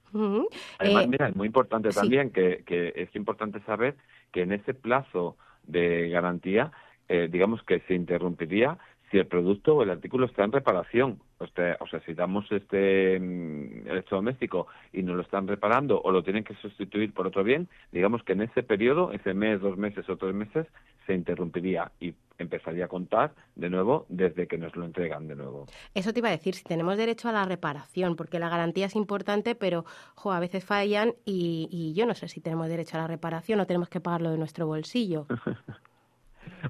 Además, 0.80 1.04
eh, 1.04 1.08
mira, 1.08 1.28
es 1.28 1.36
muy 1.36 1.48
importante 1.48 1.90
también 1.90 2.32
que, 2.32 2.64
que 2.66 2.94
es 2.96 3.16
importante 3.16 3.60
saber 3.62 3.96
que 4.32 4.42
en 4.42 4.54
ese 4.54 4.74
plazo 4.74 5.38
de 5.64 6.10
garantía, 6.10 6.72
eh, 7.08 7.28
digamos 7.32 7.62
que 7.64 7.82
se 7.82 7.94
interrumpiría 7.94 8.78
si 9.12 9.18
el 9.18 9.28
producto 9.28 9.76
o 9.76 9.84
el 9.84 9.90
artículo 9.90 10.26
está 10.26 10.44
en 10.44 10.52
reparación. 10.52 11.20
O 11.40 11.48
sea, 11.48 11.78
o 11.80 11.88
sea 11.88 12.00
si 12.02 12.14
damos 12.14 12.52
este 12.52 13.20
mm, 13.20 13.88
electrodoméstico 13.88 14.68
y 14.94 15.04
no 15.04 15.16
lo 15.16 15.22
están 15.22 15.48
reparando 15.48 16.02
o 16.02 16.12
lo 16.12 16.24
tienen 16.24 16.44
que 16.44 16.56
sustituir 16.56 17.14
por 17.14 17.28
otro 17.28 17.44
bien, 17.44 17.68
digamos 17.92 18.24
que 18.24 18.34
en 18.34 18.42
ese 18.42 18.64
periodo, 18.64 19.12
ese 19.12 19.34
mes, 19.34 19.62
dos 19.62 19.78
meses 19.78 20.08
o 20.10 20.18
tres 20.18 20.36
meses, 20.36 20.68
se 21.08 21.14
interrumpiría 21.14 21.92
y 22.00 22.14
empezaría 22.38 22.86
a 22.86 22.88
contar 22.88 23.34
de 23.56 23.70
nuevo 23.70 24.06
desde 24.10 24.48
que 24.48 24.58
nos 24.58 24.76
lo 24.76 24.86
entregan 24.86 25.28
de 25.28 25.36
nuevo. 25.36 25.66
Eso 25.96 26.14
te 26.14 26.20
iba 26.20 26.30
a 26.30 26.34
decir, 26.34 26.56
si 26.56 26.64
tenemos 26.64 26.98
derecho 26.98 27.30
a 27.30 27.32
la 27.32 27.46
reparación, 27.46 28.16
porque 28.16 28.40
la 28.40 28.50
garantía 28.50 28.86
es 28.86 28.96
importante, 28.96 29.56
pero 29.56 29.86
jo, 30.16 30.32
a 30.32 30.40
veces 30.40 30.64
fallan 30.64 31.16
y, 31.26 31.68
y 31.72 31.94
yo 31.94 32.06
no 32.06 32.14
sé 32.14 32.28
si 32.28 32.42
tenemos 32.42 32.68
derecho 32.68 32.98
a 32.98 33.02
la 33.02 33.08
reparación 33.08 33.60
o 33.60 33.66
tenemos 33.66 33.90
que 33.90 34.00
pagarlo 34.00 34.32
de 34.32 34.38
nuestro 34.38 34.68
bolsillo. 34.68 35.26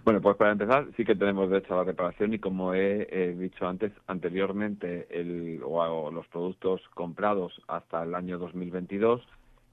Bueno, 0.03 0.21
pues 0.21 0.37
para 0.37 0.51
empezar, 0.51 0.87
sí 0.95 1.03
que 1.03 1.15
tenemos 1.15 1.49
derecho 1.49 1.73
a 1.73 1.77
la 1.77 1.83
reparación 1.83 2.33
y 2.33 2.39
como 2.39 2.73
he, 2.73 3.35
dicho 3.37 3.67
antes, 3.67 3.91
anteriormente, 4.07 5.07
el, 5.09 5.61
o, 5.63 6.11
los 6.11 6.27
productos 6.27 6.81
comprados 6.93 7.61
hasta 7.67 8.03
el 8.03 8.15
año 8.15 8.37
2022 8.37 9.21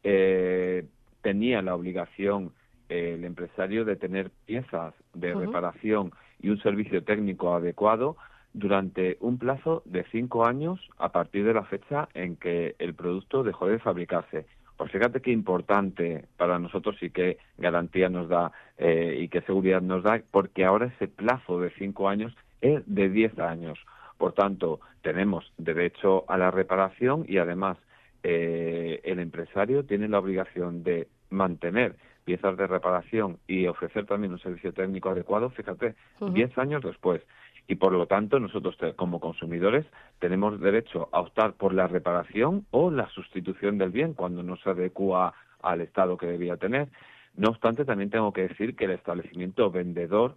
eh, 0.05 0.87
tenía 1.23 1.63
la 1.63 1.75
obligación 1.75 2.53
el 2.89 3.25
empresario 3.25 3.85
de 3.85 3.97
tener 3.97 4.31
piezas 4.47 4.95
de 5.13 5.35
reparación 5.35 6.13
y 6.41 6.51
un 6.51 6.61
servicio 6.63 7.03
técnico 7.03 7.55
adecuado 7.55 8.17
durante 8.53 9.17
un 9.21 9.39
plazo 9.39 9.83
de 9.85 10.05
cinco 10.13 10.47
años 10.47 10.81
a 10.99 11.11
partir 11.11 11.45
de 11.45 11.55
la 11.55 11.65
fecha 11.65 12.09
en 12.15 12.37
que 12.37 12.75
el 12.79 12.95
producto 12.95 13.43
dejó 13.43 13.67
de 13.67 13.79
fabricarse. 13.79 14.47
Pues 14.77 14.93
fíjate 14.93 15.21
qué 15.21 15.31
importante 15.31 16.27
para 16.37 16.59
nosotros 16.59 16.97
y 17.03 17.11
qué 17.11 17.39
garantía 17.57 18.09
nos 18.09 18.29
da 18.29 18.53
eh, 18.77 19.19
y 19.21 19.29
qué 19.29 19.41
seguridad 19.43 19.81
nos 19.81 20.03
da, 20.03 20.21
porque 20.31 20.65
ahora 20.65 20.87
ese 20.87 21.09
plazo 21.09 21.61
de 21.61 21.71
cinco 21.79 22.09
años 22.09 22.37
es 22.61 22.83
de 22.87 23.09
diez 23.09 23.39
años. 23.39 23.79
Por 24.19 24.33
tanto, 24.33 24.81
tenemos 25.03 25.53
derecho 25.57 26.25
a 26.29 26.37
la 26.37 26.51
reparación 26.51 27.25
y 27.29 27.39
además 27.39 27.79
eh, 28.23 29.01
el 29.05 29.19
empresario 29.19 29.85
tiene 29.85 30.09
la 30.09 30.19
obligación 30.19 30.83
de 30.83 31.09
mantener 31.31 31.97
piezas 32.25 32.57
de 32.57 32.67
reparación 32.67 33.39
y 33.47 33.67
ofrecer 33.69 34.05
también 34.05 34.33
un 34.33 34.41
servicio 34.41 34.73
técnico 34.73 35.11
adecuado, 35.11 35.49
fíjate, 35.51 35.95
diez 36.33 36.57
años 36.59 36.83
después 36.83 37.23
y 37.69 37.77
por 37.77 37.93
lo 37.93 38.07
tanto 38.07 38.39
nosotros 38.39 38.77
como 38.97 39.21
consumidores 39.21 39.87
tenemos 40.19 40.61
derecho 40.61 41.09
a 41.13 41.21
optar 41.21 41.55
por 41.55 41.75
la 41.75 41.89
reparación 41.89 42.67
o 42.71 42.91
la 42.91 43.09
sustitución 43.11 43.79
del 43.79 43.91
bien 43.91 44.15
cuando 44.15 44.43
no 44.43 44.57
se 44.57 44.71
adecua 44.71 45.35
al 45.63 45.81
estado 45.81 46.17
que 46.17 46.27
debía 46.27 46.57
tener. 46.57 46.89
No 47.37 47.49
obstante, 47.51 47.85
también 47.85 48.11
tengo 48.11 48.33
que 48.33 48.49
decir 48.49 48.77
que 48.77 48.87
el 48.87 48.93
establecimiento 48.93 49.71
vendedor 49.71 50.37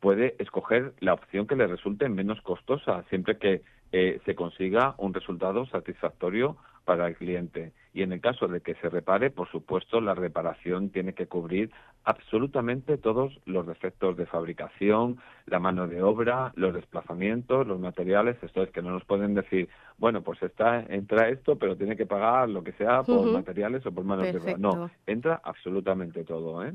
puede 0.00 0.34
escoger 0.38 0.94
la 1.00 1.14
opción 1.14 1.46
que 1.46 1.56
le 1.56 1.66
resulte 1.66 2.08
menos 2.08 2.40
costosa, 2.40 3.04
siempre 3.10 3.38
que 3.38 3.62
eh, 3.92 4.20
se 4.24 4.34
consiga 4.34 4.94
un 4.98 5.12
resultado 5.12 5.66
satisfactorio 5.66 6.56
para 6.90 7.06
el 7.06 7.14
cliente. 7.14 7.72
Y 7.94 8.02
en 8.02 8.12
el 8.12 8.20
caso 8.20 8.48
de 8.48 8.62
que 8.62 8.74
se 8.74 8.88
repare, 8.88 9.30
por 9.30 9.48
supuesto, 9.48 10.00
la 10.00 10.12
reparación 10.12 10.90
tiene 10.90 11.12
que 11.12 11.28
cubrir 11.28 11.70
absolutamente 12.02 12.98
todos 12.98 13.38
los 13.44 13.64
defectos 13.64 14.16
de 14.16 14.26
fabricación, 14.26 15.18
la 15.46 15.60
mano 15.60 15.86
de 15.86 16.02
obra, 16.02 16.52
los 16.56 16.74
desplazamientos, 16.74 17.64
los 17.64 17.78
materiales. 17.78 18.42
Esto 18.42 18.64
es 18.64 18.70
que 18.70 18.82
no 18.82 18.90
nos 18.90 19.04
pueden 19.04 19.34
decir, 19.34 19.68
bueno, 19.98 20.22
pues 20.22 20.42
está, 20.42 20.80
entra 20.80 21.28
esto, 21.28 21.56
pero 21.56 21.76
tiene 21.76 21.96
que 21.96 22.06
pagar 22.06 22.48
lo 22.48 22.64
que 22.64 22.72
sea 22.72 23.04
por 23.04 23.24
materiales 23.30 23.86
o 23.86 23.92
por 23.92 24.02
mano 24.02 24.22
de 24.22 24.36
obra. 24.36 24.56
No, 24.58 24.90
entra 25.06 25.40
absolutamente 25.44 26.24
todo. 26.24 26.64
¿eh? 26.64 26.74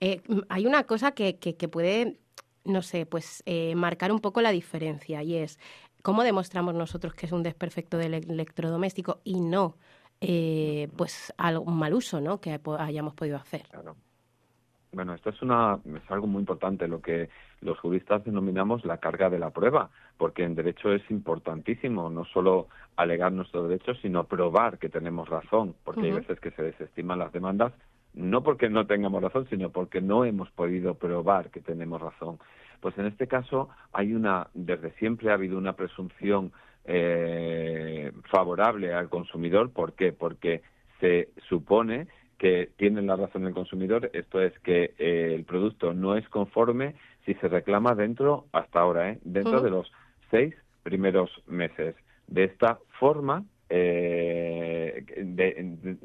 ¿eh? 0.00 0.22
hay 0.48 0.64
una 0.64 0.84
cosa 0.84 1.12
que, 1.12 1.36
que, 1.36 1.54
que 1.54 1.68
puede 1.68 2.16
no 2.64 2.80
sé, 2.80 3.04
pues 3.04 3.42
eh, 3.44 3.74
marcar 3.74 4.10
un 4.10 4.20
poco 4.20 4.40
la 4.40 4.50
diferencia 4.50 5.22
y 5.22 5.36
es 5.36 5.58
cómo 6.04 6.22
demostramos 6.22 6.74
nosotros 6.74 7.14
que 7.14 7.24
es 7.24 7.32
un 7.32 7.42
desperfecto 7.42 7.96
del 7.96 8.12
electrodoméstico 8.12 9.20
y 9.24 9.40
no 9.40 9.76
eh, 10.20 10.88
pues 10.96 11.32
algún 11.38 11.78
mal 11.78 11.94
uso 11.94 12.20
¿no? 12.20 12.42
que 12.42 12.60
hayamos 12.78 13.14
podido 13.14 13.38
hacer. 13.38 13.62
Bueno, 14.92 15.14
esto 15.14 15.30
es, 15.30 15.40
una, 15.40 15.80
es 15.82 16.10
algo 16.10 16.26
muy 16.26 16.40
importante, 16.40 16.86
lo 16.86 17.00
que 17.00 17.30
los 17.62 17.78
juristas 17.80 18.22
denominamos 18.22 18.84
la 18.84 18.98
carga 18.98 19.30
de 19.30 19.38
la 19.38 19.48
prueba, 19.48 19.88
porque 20.18 20.44
en 20.44 20.54
derecho 20.54 20.92
es 20.92 21.02
importantísimo 21.10 22.10
no 22.10 22.26
solo 22.26 22.68
alegar 22.96 23.32
nuestros 23.32 23.66
derechos, 23.66 23.98
sino 24.02 24.24
probar 24.24 24.78
que 24.78 24.90
tenemos 24.90 25.30
razón, 25.30 25.74
porque 25.84 26.02
hay 26.02 26.12
veces 26.12 26.38
que 26.38 26.50
se 26.50 26.62
desestiman 26.62 27.18
las 27.18 27.32
demandas, 27.32 27.72
no 28.12 28.42
porque 28.42 28.68
no 28.68 28.86
tengamos 28.86 29.22
razón, 29.22 29.48
sino 29.48 29.70
porque 29.70 30.02
no 30.02 30.26
hemos 30.26 30.50
podido 30.50 30.94
probar 30.94 31.50
que 31.50 31.60
tenemos 31.60 32.00
razón. 32.00 32.38
Pues 32.84 32.98
en 32.98 33.06
este 33.06 33.26
caso 33.26 33.70
hay 33.94 34.12
una, 34.12 34.48
desde 34.52 34.90
siempre 34.98 35.30
ha 35.30 35.34
habido 35.34 35.56
una 35.56 35.72
presunción 35.72 36.52
eh, 36.84 38.12
favorable 38.30 38.92
al 38.92 39.08
consumidor. 39.08 39.72
¿Por 39.72 39.94
qué? 39.94 40.12
Porque 40.12 40.60
se 41.00 41.30
supone 41.48 42.08
que 42.36 42.68
tiene 42.76 43.00
la 43.00 43.16
razón 43.16 43.46
el 43.46 43.54
consumidor, 43.54 44.10
esto 44.12 44.42
es 44.42 44.52
que 44.58 44.92
eh, 44.98 45.32
el 45.34 45.44
producto 45.44 45.94
no 45.94 46.14
es 46.14 46.28
conforme 46.28 46.94
si 47.24 47.32
se 47.36 47.48
reclama 47.48 47.94
dentro, 47.94 48.44
hasta 48.52 48.80
ahora, 48.80 49.12
¿eh? 49.12 49.18
dentro 49.24 49.62
de 49.62 49.70
los 49.70 49.90
seis 50.30 50.54
primeros 50.82 51.30
meses. 51.46 51.96
De 52.26 52.44
esta 52.44 52.80
forma, 53.00 53.44
eh, 53.70 55.06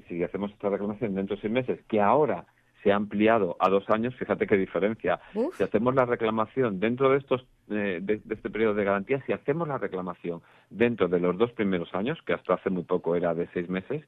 si 0.08 0.24
hacemos 0.24 0.52
esta 0.52 0.70
reclamación 0.70 1.14
dentro 1.14 1.36
de 1.36 1.42
seis 1.42 1.52
meses, 1.52 1.80
que 1.90 2.00
ahora 2.00 2.46
se 2.84 2.92
ha 2.92 2.96
ampliado 2.96 3.58
a 3.60 3.70
dos 3.70 3.90
años, 3.90 4.16
fíjate 4.16 4.48
qué 4.48 4.58
diferencia. 4.58 5.20
Si 5.54 5.64
hacemos 5.64 5.96
la 5.96 6.06
reclamación 6.06 6.80
dentro 6.80 7.10
de 7.10 7.18
estos 7.18 7.46
eh, 7.70 8.00
de, 8.02 8.22
este 8.30 8.50
periodo 8.50 8.74
de 8.74 8.86
garantía, 8.86 9.22
si 9.26 9.34
hacemos 9.34 9.68
la 9.68 9.78
reclamación 9.78 10.42
dentro 10.70 11.08
de 11.08 11.20
los 11.20 11.38
dos 11.38 11.52
primeros 11.52 11.94
años, 11.94 12.18
que 12.26 12.34
hasta 12.34 12.54
hace 12.54 12.70
muy 12.70 12.84
poco 12.84 13.16
era 13.16 13.34
de 13.34 13.48
seis 13.54 13.70
meses, 13.70 14.04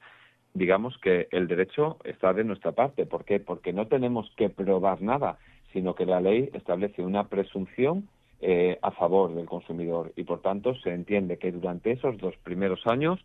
digamos 0.54 0.98
que 0.98 1.28
el 1.30 1.48
derecho 1.48 1.98
está 2.04 2.32
de 2.32 2.44
nuestra 2.44 2.72
parte. 2.72 3.06
¿Por 3.06 3.24
qué? 3.24 3.40
Porque 3.40 3.72
no 3.72 3.86
tenemos 3.86 4.30
que 4.36 4.48
probar 4.48 5.02
nada, 5.02 5.38
sino 5.72 5.94
que 5.94 6.06
la 6.06 6.20
ley 6.20 6.50
establece 6.52 7.02
una 7.02 7.28
presunción 7.28 8.08
eh, 8.40 8.78
a 8.82 8.90
favor 8.90 9.34
del 9.34 9.46
consumidor 9.46 10.12
y, 10.16 10.24
por 10.24 10.40
tanto, 10.40 10.74
se 10.76 10.92
entiende 10.92 11.38
que 11.38 11.52
durante 11.52 11.92
esos 11.92 12.18
dos 12.18 12.36
primeros 12.42 12.86
años 12.86 13.20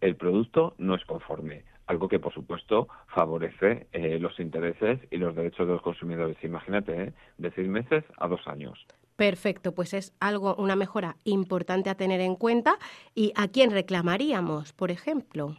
el 0.00 0.16
producto 0.16 0.74
no 0.78 0.94
es 0.94 1.04
conforme 1.04 1.62
algo 1.86 2.08
que 2.08 2.18
por 2.18 2.32
supuesto 2.32 2.88
favorece 3.08 3.86
eh, 3.92 4.18
los 4.18 4.38
intereses 4.40 5.00
y 5.10 5.16
los 5.16 5.34
derechos 5.34 5.66
de 5.66 5.74
los 5.74 5.82
consumidores. 5.82 6.36
Imagínate, 6.42 7.02
¿eh? 7.02 7.12
de 7.38 7.50
seis 7.52 7.68
meses 7.68 8.04
a 8.18 8.28
dos 8.28 8.46
años. 8.46 8.86
Perfecto, 9.16 9.72
pues 9.72 9.94
es 9.94 10.14
algo, 10.20 10.54
una 10.56 10.74
mejora 10.74 11.16
importante 11.24 11.90
a 11.90 11.94
tener 11.94 12.20
en 12.20 12.34
cuenta. 12.34 12.76
¿Y 13.14 13.32
a 13.36 13.48
quién 13.48 13.70
reclamaríamos, 13.70 14.72
por 14.72 14.90
ejemplo? 14.90 15.56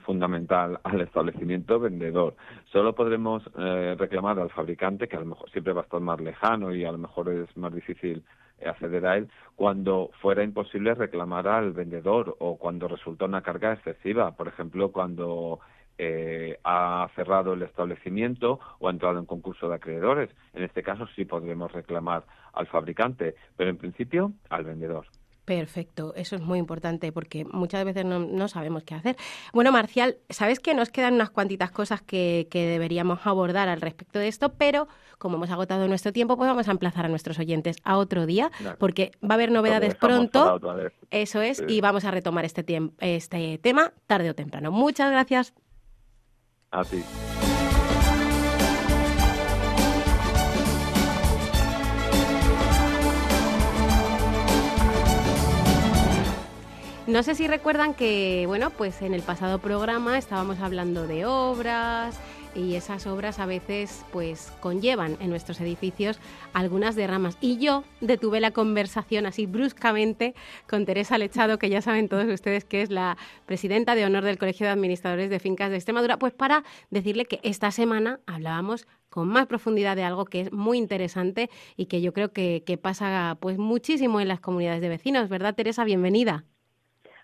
fundamental 0.00 0.80
al 0.82 1.00
establecimiento 1.00 1.78
vendedor. 1.78 2.34
Solo 2.72 2.94
podremos 2.94 3.42
eh, 3.56 3.94
reclamar 3.96 4.38
al 4.40 4.50
fabricante, 4.50 5.06
que 5.06 5.16
a 5.16 5.20
lo 5.20 5.26
mejor 5.26 5.48
siempre 5.50 5.72
va 5.72 5.82
a 5.82 5.84
estar 5.84 6.00
más 6.00 6.20
lejano 6.20 6.74
y 6.74 6.84
a 6.84 6.92
lo 6.92 6.98
mejor 6.98 7.30
es 7.30 7.56
más 7.56 7.72
difícil 7.72 8.24
acceder 8.68 9.06
a 9.06 9.16
él 9.16 9.28
cuando 9.56 10.10
fuera 10.20 10.42
imposible 10.42 10.94
reclamar 10.94 11.48
al 11.48 11.72
vendedor 11.72 12.36
o 12.38 12.56
cuando 12.56 12.88
resulta 12.88 13.24
una 13.24 13.42
carga 13.42 13.72
excesiva. 13.72 14.32
Por 14.32 14.48
ejemplo, 14.48 14.92
cuando 14.92 15.60
eh, 15.96 16.58
ha 16.64 17.08
cerrado 17.14 17.52
el 17.52 17.62
establecimiento 17.62 18.58
o 18.80 18.88
ha 18.88 18.90
entrado 18.90 19.18
en 19.18 19.26
concurso 19.26 19.68
de 19.68 19.76
acreedores. 19.76 20.30
En 20.52 20.64
este 20.64 20.82
caso 20.82 21.06
sí 21.14 21.24
podremos 21.24 21.70
reclamar 21.72 22.24
al 22.52 22.66
fabricante, 22.66 23.36
pero 23.56 23.70
en 23.70 23.76
principio 23.76 24.32
al 24.50 24.64
vendedor. 24.64 25.06
Perfecto, 25.44 26.14
eso 26.16 26.36
es 26.36 26.42
muy 26.42 26.58
importante 26.58 27.12
porque 27.12 27.44
muchas 27.44 27.84
veces 27.84 28.04
no, 28.06 28.48
sabemos 28.48 28.82
qué 28.82 28.94
hacer. 28.94 29.16
Bueno, 29.52 29.72
Marcial, 29.72 30.16
sabes 30.30 30.58
que 30.58 30.74
nos 30.74 30.88
quedan 30.88 31.14
unas 31.14 31.28
cuantitas 31.28 31.70
cosas 31.70 32.00
que, 32.00 32.48
deberíamos 32.50 33.26
abordar 33.26 33.68
al 33.68 33.82
respecto 33.82 34.18
de 34.18 34.28
esto, 34.28 34.54
pero 34.54 34.88
como 35.18 35.36
hemos 35.36 35.50
agotado 35.50 35.86
nuestro 35.86 36.12
tiempo, 36.12 36.36
pues 36.38 36.48
vamos 36.48 36.68
a 36.68 36.70
emplazar 36.70 37.04
a 37.04 37.08
nuestros 37.08 37.38
oyentes 37.38 37.76
a 37.84 37.98
otro 37.98 38.24
día 38.24 38.50
porque 38.78 39.12
va 39.22 39.30
a 39.30 39.34
haber 39.34 39.50
novedades 39.50 39.96
pronto. 39.96 40.60
Eso 41.10 41.42
es, 41.42 41.62
y 41.68 41.82
vamos 41.82 42.04
a 42.06 42.10
retomar 42.10 42.46
este, 42.46 42.64
este 43.00 43.58
tema 43.58 43.92
tarde 44.06 44.30
o 44.30 44.34
temprano. 44.34 44.72
Muchas 44.72 45.10
gracias. 45.10 45.52
A 46.70 46.84
ti. 46.84 47.04
No 57.06 57.22
sé 57.22 57.34
si 57.34 57.46
recuerdan 57.46 57.92
que, 57.92 58.44
bueno, 58.46 58.70
pues 58.70 59.02
en 59.02 59.12
el 59.12 59.20
pasado 59.20 59.58
programa 59.58 60.16
estábamos 60.16 60.60
hablando 60.60 61.06
de 61.06 61.26
obras 61.26 62.18
y 62.54 62.76
esas 62.76 63.06
obras 63.06 63.40
a 63.40 63.44
veces 63.44 64.06
pues 64.10 64.50
conllevan 64.60 65.18
en 65.20 65.28
nuestros 65.28 65.60
edificios 65.60 66.18
algunas 66.54 66.96
derramas. 66.96 67.36
Y 67.42 67.58
yo 67.58 67.84
detuve 68.00 68.40
la 68.40 68.52
conversación 68.52 69.26
así 69.26 69.44
bruscamente 69.44 70.34
con 70.66 70.86
Teresa 70.86 71.18
Lechado, 71.18 71.58
que 71.58 71.68
ya 71.68 71.82
saben 71.82 72.08
todos 72.08 72.26
ustedes 72.26 72.64
que 72.64 72.80
es 72.80 72.88
la 72.88 73.18
presidenta 73.44 73.94
de 73.94 74.06
honor 74.06 74.24
del 74.24 74.38
Colegio 74.38 74.64
de 74.64 74.72
Administradores 74.72 75.28
de 75.28 75.40
Fincas 75.40 75.68
de 75.68 75.76
Extremadura, 75.76 76.18
pues 76.18 76.32
para 76.32 76.64
decirle 76.88 77.26
que 77.26 77.38
esta 77.42 77.70
semana 77.70 78.20
hablábamos 78.24 78.86
con 79.10 79.28
más 79.28 79.46
profundidad 79.46 79.94
de 79.94 80.04
algo 80.04 80.24
que 80.24 80.40
es 80.40 80.52
muy 80.52 80.78
interesante 80.78 81.50
y 81.76 81.84
que 81.84 82.00
yo 82.00 82.14
creo 82.14 82.32
que, 82.32 82.62
que 82.64 82.78
pasa 82.78 83.36
pues 83.40 83.58
muchísimo 83.58 84.22
en 84.22 84.28
las 84.28 84.40
comunidades 84.40 84.80
de 84.80 84.88
vecinos, 84.88 85.28
¿verdad 85.28 85.54
Teresa? 85.54 85.84
Bienvenida. 85.84 86.46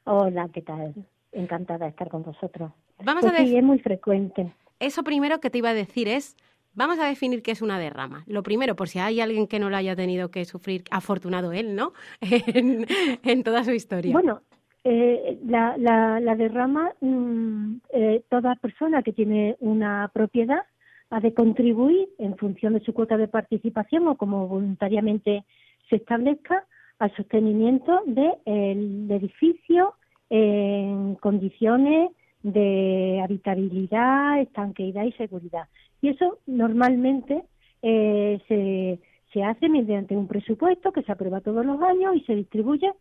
Hola, 0.05 0.49
¿qué 0.53 0.63
tal? 0.63 0.95
Encantada 1.33 1.85
de 1.85 1.91
estar 1.91 2.09
con 2.09 2.23
vosotros. 2.23 2.73
Vamos 3.05 3.23
pues 3.23 3.35
a 3.35 3.45
sí, 3.45 3.57
es 3.57 3.63
muy 3.63 3.79
frecuente. 3.79 4.53
Eso 4.79 5.05
primero 5.05 5.41
que 5.41 5.51
te 5.51 5.59
iba 5.59 5.71
a 5.71 5.75
decir 5.75 6.09
es, 6.09 6.37
vamos 6.75 6.99
a 6.99 7.07
definir 7.07 7.43
qué 7.43 7.53
es 7.53 7.63
una 7.63 7.79
derrama. 7.79 8.25
Lo 8.27 8.43
primero, 8.43 8.77
por 8.77 8.89
si 8.89 8.99
hay 8.99 9.21
alguien 9.21 9.47
que 9.47 9.59
no 9.59 9.71
lo 9.71 9.77
haya 9.77 9.95
tenido 9.95 10.31
que 10.31 10.45
sufrir, 10.45 10.85
afortunado 10.91 11.53
él, 11.53 11.77
¿no? 11.77 11.93
en, 12.21 13.43
toda 13.43 13.65
su 13.65 13.73
historia. 13.73 14.13
Bueno, 14.13 14.43
eh, 14.85 15.39
la, 15.47 15.77
la, 15.77 16.35
derrama, 16.35 16.93
mm, 17.01 17.77
eh, 17.91 18.23
toda 18.29 18.55
persona 18.57 19.03
que 19.03 19.13
tiene 19.13 19.57
una 19.61 20.11
propiedad 20.13 20.63
ha 21.11 21.21
de 21.21 21.35
contribuir 21.35 22.09
en 22.19 22.37
función 22.37 22.73
de 22.73 22.81
su 22.81 22.95
cuota 22.95 23.17
de 23.17 23.29
participación 23.29 24.07
o 24.09 24.17
como 24.17 24.47
voluntariamente 24.47 25.45
se 25.89 25.97
establezca 25.97 26.65
al 27.01 27.17
sostenimiento 27.17 28.03
del 28.07 29.11
edificio 29.11 29.95
en 30.29 31.17
condiciones 31.17 32.13
de 32.43 33.21
habitabilidad, 33.25 34.41
estanqueidad 34.41 35.05
y 35.05 35.13
seguridad. 35.13 35.67
Y 36.03 36.09
eso 36.09 36.39
normalmente 36.47 37.43
eh, 37.83 38.39
se, 38.47 39.01
se 39.33 39.43
hace 39.43 39.69
mediante 39.71 40.15
un 40.17 40.29
presupuesto 40.29 40.93
que 40.93 41.03
se 41.03 41.11
aprueba 41.11 41.41
todos 41.41 41.65
los 41.65 41.81
años 41.81 42.17
y 42.17 42.21
se 42.21 42.35
distribuye, 42.35 42.93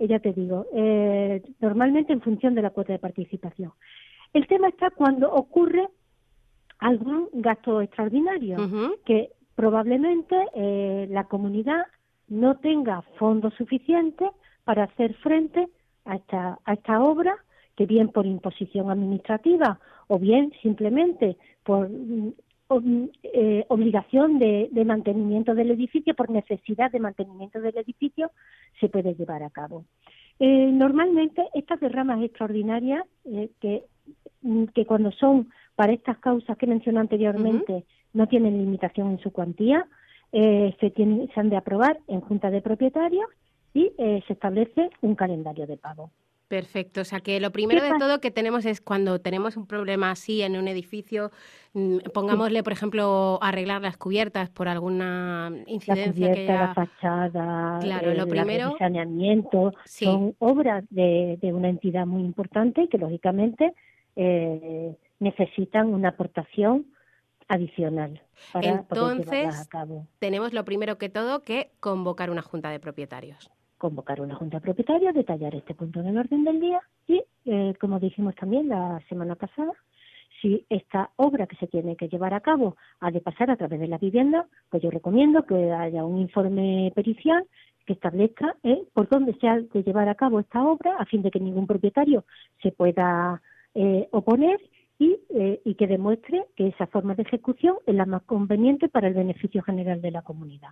eh, 0.00 0.08
ya 0.08 0.18
te 0.18 0.32
digo, 0.32 0.66
eh, 0.74 1.40
normalmente 1.60 2.12
en 2.12 2.22
función 2.22 2.56
de 2.56 2.62
la 2.62 2.70
cuota 2.70 2.92
de 2.92 2.98
participación. 2.98 3.72
El 4.32 4.48
tema 4.48 4.68
está 4.68 4.90
cuando 4.90 5.32
ocurre 5.32 5.88
algún 6.80 7.28
gasto 7.32 7.80
extraordinario, 7.80 8.56
que 9.06 9.30
probablemente 9.54 10.36
la 11.08 11.24
comunidad 11.24 11.84
no 12.28 12.56
tenga 12.56 13.02
fondos 13.18 13.54
suficientes 13.54 14.30
para 14.64 14.84
hacer 14.84 15.14
frente 15.14 15.68
a 16.04 16.16
esta, 16.16 16.58
a 16.64 16.72
esta 16.74 17.02
obra, 17.02 17.36
que 17.76 17.86
bien 17.86 18.08
por 18.08 18.26
imposición 18.26 18.90
administrativa 18.90 19.78
o 20.08 20.18
bien 20.18 20.52
simplemente 20.62 21.36
por 21.64 21.88
mm, 21.88 22.32
eh, 23.22 23.64
obligación 23.68 24.38
de, 24.38 24.70
mantenimiento 24.86 25.54
del 25.54 25.70
edificio, 25.70 26.14
por 26.14 26.30
necesidad 26.30 26.90
de 26.90 27.00
mantenimiento 27.00 27.60
del 27.60 27.76
edificio, 27.76 28.30
se 28.80 28.88
puede 28.88 29.14
llevar 29.14 29.42
a 29.42 29.50
cabo. 29.50 29.84
Eh, 30.38 30.70
normalmente 30.72 31.46
estas 31.54 31.80
derramas 31.80 32.22
extraordinarias, 32.22 33.04
eh, 33.24 33.50
que, 33.60 33.84
mm, 34.42 34.64
que 34.74 34.86
cuando 34.86 35.12
son 35.12 35.50
para 35.76 35.92
estas 35.92 36.18
causas 36.18 36.56
que 36.56 36.66
mencioné 36.66 37.00
anteriormente, 37.00 37.84
no 38.12 38.28
tienen 38.28 38.58
limitación 38.58 39.10
en 39.10 39.18
su 39.18 39.32
cuantía, 39.32 39.86
eh, 40.36 40.74
se, 40.80 40.90
tiene, 40.90 41.28
se 41.32 41.38
han 41.38 41.48
de 41.48 41.56
aprobar 41.56 42.00
en 42.08 42.20
junta 42.20 42.50
de 42.50 42.60
propietarios 42.60 43.30
y 43.72 43.92
eh, 43.98 44.20
se 44.26 44.32
establece 44.32 44.90
un 45.00 45.14
calendario 45.14 45.64
de 45.64 45.76
pago. 45.76 46.10
Perfecto, 46.48 47.02
o 47.02 47.04
sea 47.04 47.20
que 47.20 47.38
lo 47.38 47.52
primero 47.52 47.82
de 47.82 47.92
todo 48.00 48.20
que 48.20 48.32
tenemos 48.32 48.66
es 48.66 48.80
cuando 48.80 49.20
tenemos 49.20 49.56
un 49.56 49.66
problema 49.66 50.10
así 50.10 50.42
en 50.42 50.56
un 50.56 50.66
edificio, 50.66 51.30
mm, 51.72 51.98
pongámosle, 52.12 52.64
por 52.64 52.72
ejemplo, 52.72 53.38
arreglar 53.40 53.80
las 53.80 53.96
cubiertas 53.96 54.50
por 54.50 54.66
alguna 54.66 55.52
incidencia 55.66 56.28
la 56.28 56.34
que 56.34 56.40
haya... 56.42 56.60
la 56.60 56.74
fachada, 56.74 57.78
claro, 57.80 58.14
lo 58.14 58.26
primero, 58.26 58.76
saneamiento, 58.76 59.72
son 59.84 60.34
obras 60.40 60.84
de, 60.90 61.38
de, 61.40 61.52
una 61.52 61.68
entidad 61.68 62.06
muy 62.06 62.22
importante 62.22 62.88
que 62.88 62.98
lógicamente 62.98 63.72
eh, 64.16 64.96
necesitan 65.20 65.94
una 65.94 66.10
aportación 66.10 66.86
adicional 67.48 68.22
para 68.52 68.68
Entonces, 68.68 69.60
a 69.60 69.68
cabo. 69.68 70.06
tenemos 70.18 70.52
lo 70.52 70.64
primero 70.64 70.98
que 70.98 71.08
todo 71.08 71.42
que 71.42 71.70
convocar 71.80 72.30
una 72.30 72.42
junta 72.42 72.70
de 72.70 72.80
propietarios. 72.80 73.50
Convocar 73.78 74.20
una 74.20 74.34
junta 74.34 74.58
de 74.58 74.62
propietarios, 74.62 75.14
detallar 75.14 75.54
este 75.54 75.74
punto 75.74 76.00
en 76.00 76.08
el 76.08 76.18
orden 76.18 76.44
del 76.44 76.60
día 76.60 76.80
y, 77.06 77.22
eh, 77.44 77.74
como 77.80 78.00
dijimos 78.00 78.34
también 78.36 78.68
la 78.68 79.00
semana 79.08 79.34
pasada, 79.34 79.72
si 80.40 80.66
esta 80.68 81.10
obra 81.16 81.46
que 81.46 81.56
se 81.56 81.66
tiene 81.66 81.96
que 81.96 82.08
llevar 82.08 82.34
a 82.34 82.40
cabo 82.40 82.76
ha 83.00 83.10
de 83.10 83.20
pasar 83.20 83.50
a 83.50 83.56
través 83.56 83.80
de 83.80 83.88
la 83.88 83.98
vivienda, 83.98 84.46
pues 84.70 84.82
yo 84.82 84.90
recomiendo 84.90 85.44
que 85.44 85.72
haya 85.72 86.04
un 86.04 86.20
informe 86.20 86.92
pericial 86.94 87.46
que 87.86 87.94
establezca 87.94 88.56
eh, 88.62 88.82
por 88.92 89.08
dónde 89.08 89.34
se 89.40 89.48
ha 89.48 89.60
de 89.60 89.82
llevar 89.82 90.08
a 90.08 90.14
cabo 90.14 90.40
esta 90.40 90.62
obra 90.62 90.96
a 90.98 91.04
fin 91.06 91.22
de 91.22 91.30
que 91.30 91.40
ningún 91.40 91.66
propietario 91.66 92.24
se 92.62 92.72
pueda 92.72 93.42
eh, 93.74 94.08
oponer 94.12 94.60
eh, 95.00 95.60
y, 95.64 95.74
que 95.74 95.86
demuestre 95.86 96.44
que 96.54 96.68
esa 96.68 96.86
forma 96.86 97.14
de 97.14 97.22
ejecución 97.22 97.76
es 97.86 97.94
la 97.94 98.06
más 98.06 98.22
conveniente 98.22 98.88
para 98.88 99.08
el 99.08 99.14
beneficio 99.14 99.62
general 99.62 100.00
de 100.00 100.12
la 100.12 100.22
comunidad. 100.22 100.70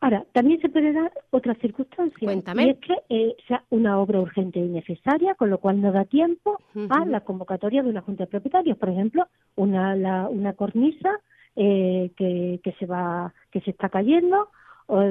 ahora, 0.00 0.24
también 0.32 0.60
se 0.60 0.70
puede 0.70 0.92
dar 0.92 1.12
otra 1.30 1.54
circunstancia, 1.56 2.32
y 2.32 2.70
es 2.70 2.78
que 2.78 2.96
eh, 3.10 3.36
sea 3.46 3.64
una 3.68 3.98
obra 3.98 4.20
urgente 4.20 4.58
y 4.58 4.68
necesaria, 4.68 5.34
con 5.34 5.50
lo 5.50 5.58
cual 5.58 5.82
no 5.82 5.92
da 5.92 6.06
tiempo 6.06 6.58
a 6.88 7.04
la 7.04 7.20
convocatoria 7.20 7.82
de 7.82 7.90
una 7.90 8.00
junta 8.00 8.24
de 8.24 8.30
propietarios. 8.30 8.78
Por 8.78 8.88
ejemplo, 8.88 9.26
una, 9.56 10.28
una 10.28 10.54
cornisa 10.54 11.20
eh, 11.54 12.10
que, 12.16 12.60
que, 12.64 12.72
se 12.78 12.86
va, 12.86 13.34
que 13.50 13.60
se 13.60 13.70
está 13.70 13.90
cayendo, 13.90 14.48
o, 14.86 15.02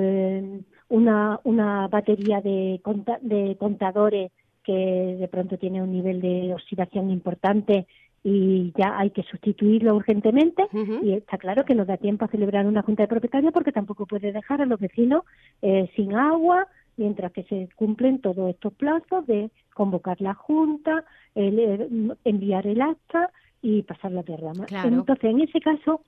una, 0.89 1.39
una 1.43 1.87
batería 1.87 2.41
de, 2.41 2.81
de 3.21 3.55
contadores 3.57 4.31
que 4.63 5.17
de 5.19 5.27
pronto 5.27 5.57
tiene 5.57 5.81
un 5.81 5.91
nivel 5.91 6.21
de 6.21 6.53
oxidación 6.53 7.09
importante 7.09 7.87
y 8.23 8.71
ya 8.77 8.99
hay 8.99 9.09
que 9.09 9.23
sustituirlo 9.23 9.95
urgentemente 9.95 10.67
y 11.01 11.13
está 11.13 11.39
claro 11.39 11.65
que 11.65 11.73
no 11.73 11.85
da 11.85 11.97
tiempo 11.97 12.25
a 12.25 12.27
celebrar 12.27 12.67
una 12.67 12.83
junta 12.83 13.03
de 13.03 13.07
propietarios 13.07 13.51
porque 13.51 13.71
tampoco 13.71 14.05
puede 14.05 14.31
dejar 14.31 14.61
a 14.61 14.67
los 14.67 14.79
vecinos 14.79 15.23
eh, 15.63 15.89
sin 15.95 16.13
agua 16.13 16.67
mientras 16.97 17.31
que 17.31 17.43
se 17.43 17.69
cumplen 17.75 18.21
todos 18.21 18.49
estos 18.51 18.73
plazos 18.73 19.25
de 19.25 19.49
convocar 19.73 20.21
la 20.21 20.35
junta, 20.35 21.03
enviar 21.33 22.67
el 22.67 22.81
acta 22.81 23.31
y 23.61 23.81
pasar 23.83 24.11
la 24.11 24.21
derrama. 24.21 24.65
Entonces, 24.83 25.23
en 25.23 25.41
ese 25.41 25.59
caso, 25.61 26.01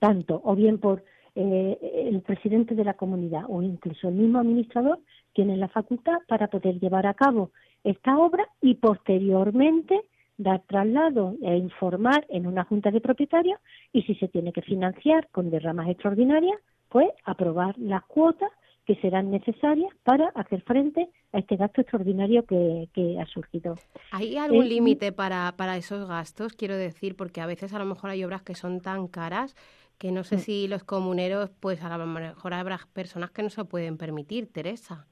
tanto 0.00 0.40
o 0.42 0.56
bien 0.56 0.78
por 0.78 1.04
eh, 1.34 1.78
el 2.08 2.20
presidente 2.22 2.74
de 2.74 2.84
la 2.84 2.94
comunidad 2.94 3.44
o 3.48 3.62
incluso 3.62 4.08
el 4.08 4.14
mismo 4.14 4.40
administrador 4.40 4.98
tienen 5.34 5.60
la 5.60 5.68
facultad 5.68 6.18
para 6.26 6.48
poder 6.48 6.80
llevar 6.80 7.06
a 7.06 7.14
cabo 7.14 7.52
esta 7.84 8.18
obra 8.18 8.48
y 8.60 8.74
posteriormente 8.74 10.00
dar 10.36 10.62
traslado 10.66 11.34
e 11.42 11.56
informar 11.56 12.24
en 12.28 12.46
una 12.46 12.64
junta 12.64 12.90
de 12.90 13.00
propietarios 13.00 13.60
y 13.92 14.02
si 14.02 14.14
se 14.14 14.28
tiene 14.28 14.52
que 14.52 14.62
financiar 14.62 15.28
con 15.30 15.50
derramas 15.50 15.88
extraordinarias, 15.88 16.58
pues 16.88 17.08
aprobar 17.24 17.76
las 17.78 18.04
cuotas 18.04 18.50
que 18.86 18.94
serán 18.96 19.30
necesarias 19.30 19.92
para 20.02 20.28
hacer 20.28 20.62
frente 20.62 21.10
a 21.32 21.38
este 21.38 21.56
gasto 21.56 21.82
extraordinario 21.82 22.46
que, 22.46 23.18
ha 23.20 23.26
surgido. 23.26 23.74
¿Hay 24.12 24.38
algún 24.38 24.64
eh, 24.64 24.68
límite 24.68 25.12
para, 25.12 25.52
para 25.58 25.76
esos 25.76 26.08
gastos? 26.08 26.54
Quiero 26.54 26.74
decir, 26.74 27.14
porque 27.14 27.42
a 27.42 27.46
veces 27.46 27.74
a 27.74 27.78
lo 27.78 27.84
mejor 27.84 28.08
hay 28.08 28.24
obras 28.24 28.40
que 28.40 28.54
son 28.54 28.80
tan 28.80 29.06
caras 29.08 29.54
que 29.98 30.12
no 30.12 30.24
sé 30.24 30.36
mm. 30.36 30.40
si 30.40 30.68
los 30.68 30.84
comuneros, 30.84 31.50
pues 31.60 31.82
a 31.82 31.98
lo 31.98 32.06
mejor 32.06 32.54
habrá 32.54 32.80
personas 32.92 33.30
que 33.30 33.42
no 33.42 33.50
se 33.50 33.64
pueden 33.64 33.98
permitir, 33.98 34.50
Teresa. 34.50 35.06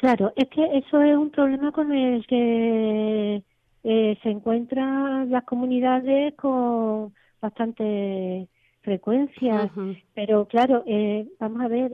Claro, 0.00 0.32
es 0.34 0.48
que 0.48 0.64
eso 0.78 1.02
es 1.02 1.14
un 1.14 1.28
problema 1.28 1.72
con 1.72 1.92
el 1.92 2.26
que 2.26 3.42
eh, 3.84 4.18
se 4.22 4.30
encuentran 4.30 5.30
las 5.30 5.44
comunidades 5.44 6.32
con 6.36 7.12
bastante 7.38 8.48
frecuencia, 8.80 9.70
pero 10.14 10.46
claro, 10.46 10.84
eh, 10.86 11.28
vamos 11.38 11.60
a 11.60 11.68
ver, 11.68 11.92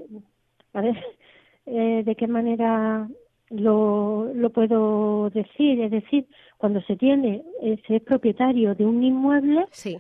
a 0.75 0.83
ver 0.83 0.95
eh, 1.67 2.05
de 2.07 2.15
qué 2.15 2.29
manera 2.29 3.09
lo, 3.51 4.33
lo 4.33 4.51
puedo 4.51 5.29
decir, 5.31 5.81
es 5.81 5.91
decir, 5.91 6.29
cuando 6.59 6.81
se 6.83 6.95
tiene, 6.95 7.43
se 7.89 7.97
es 7.97 8.03
propietario 8.05 8.77
de 8.77 8.87
un 8.87 9.03
inmueble, 9.03 9.67
sí. 9.73 9.99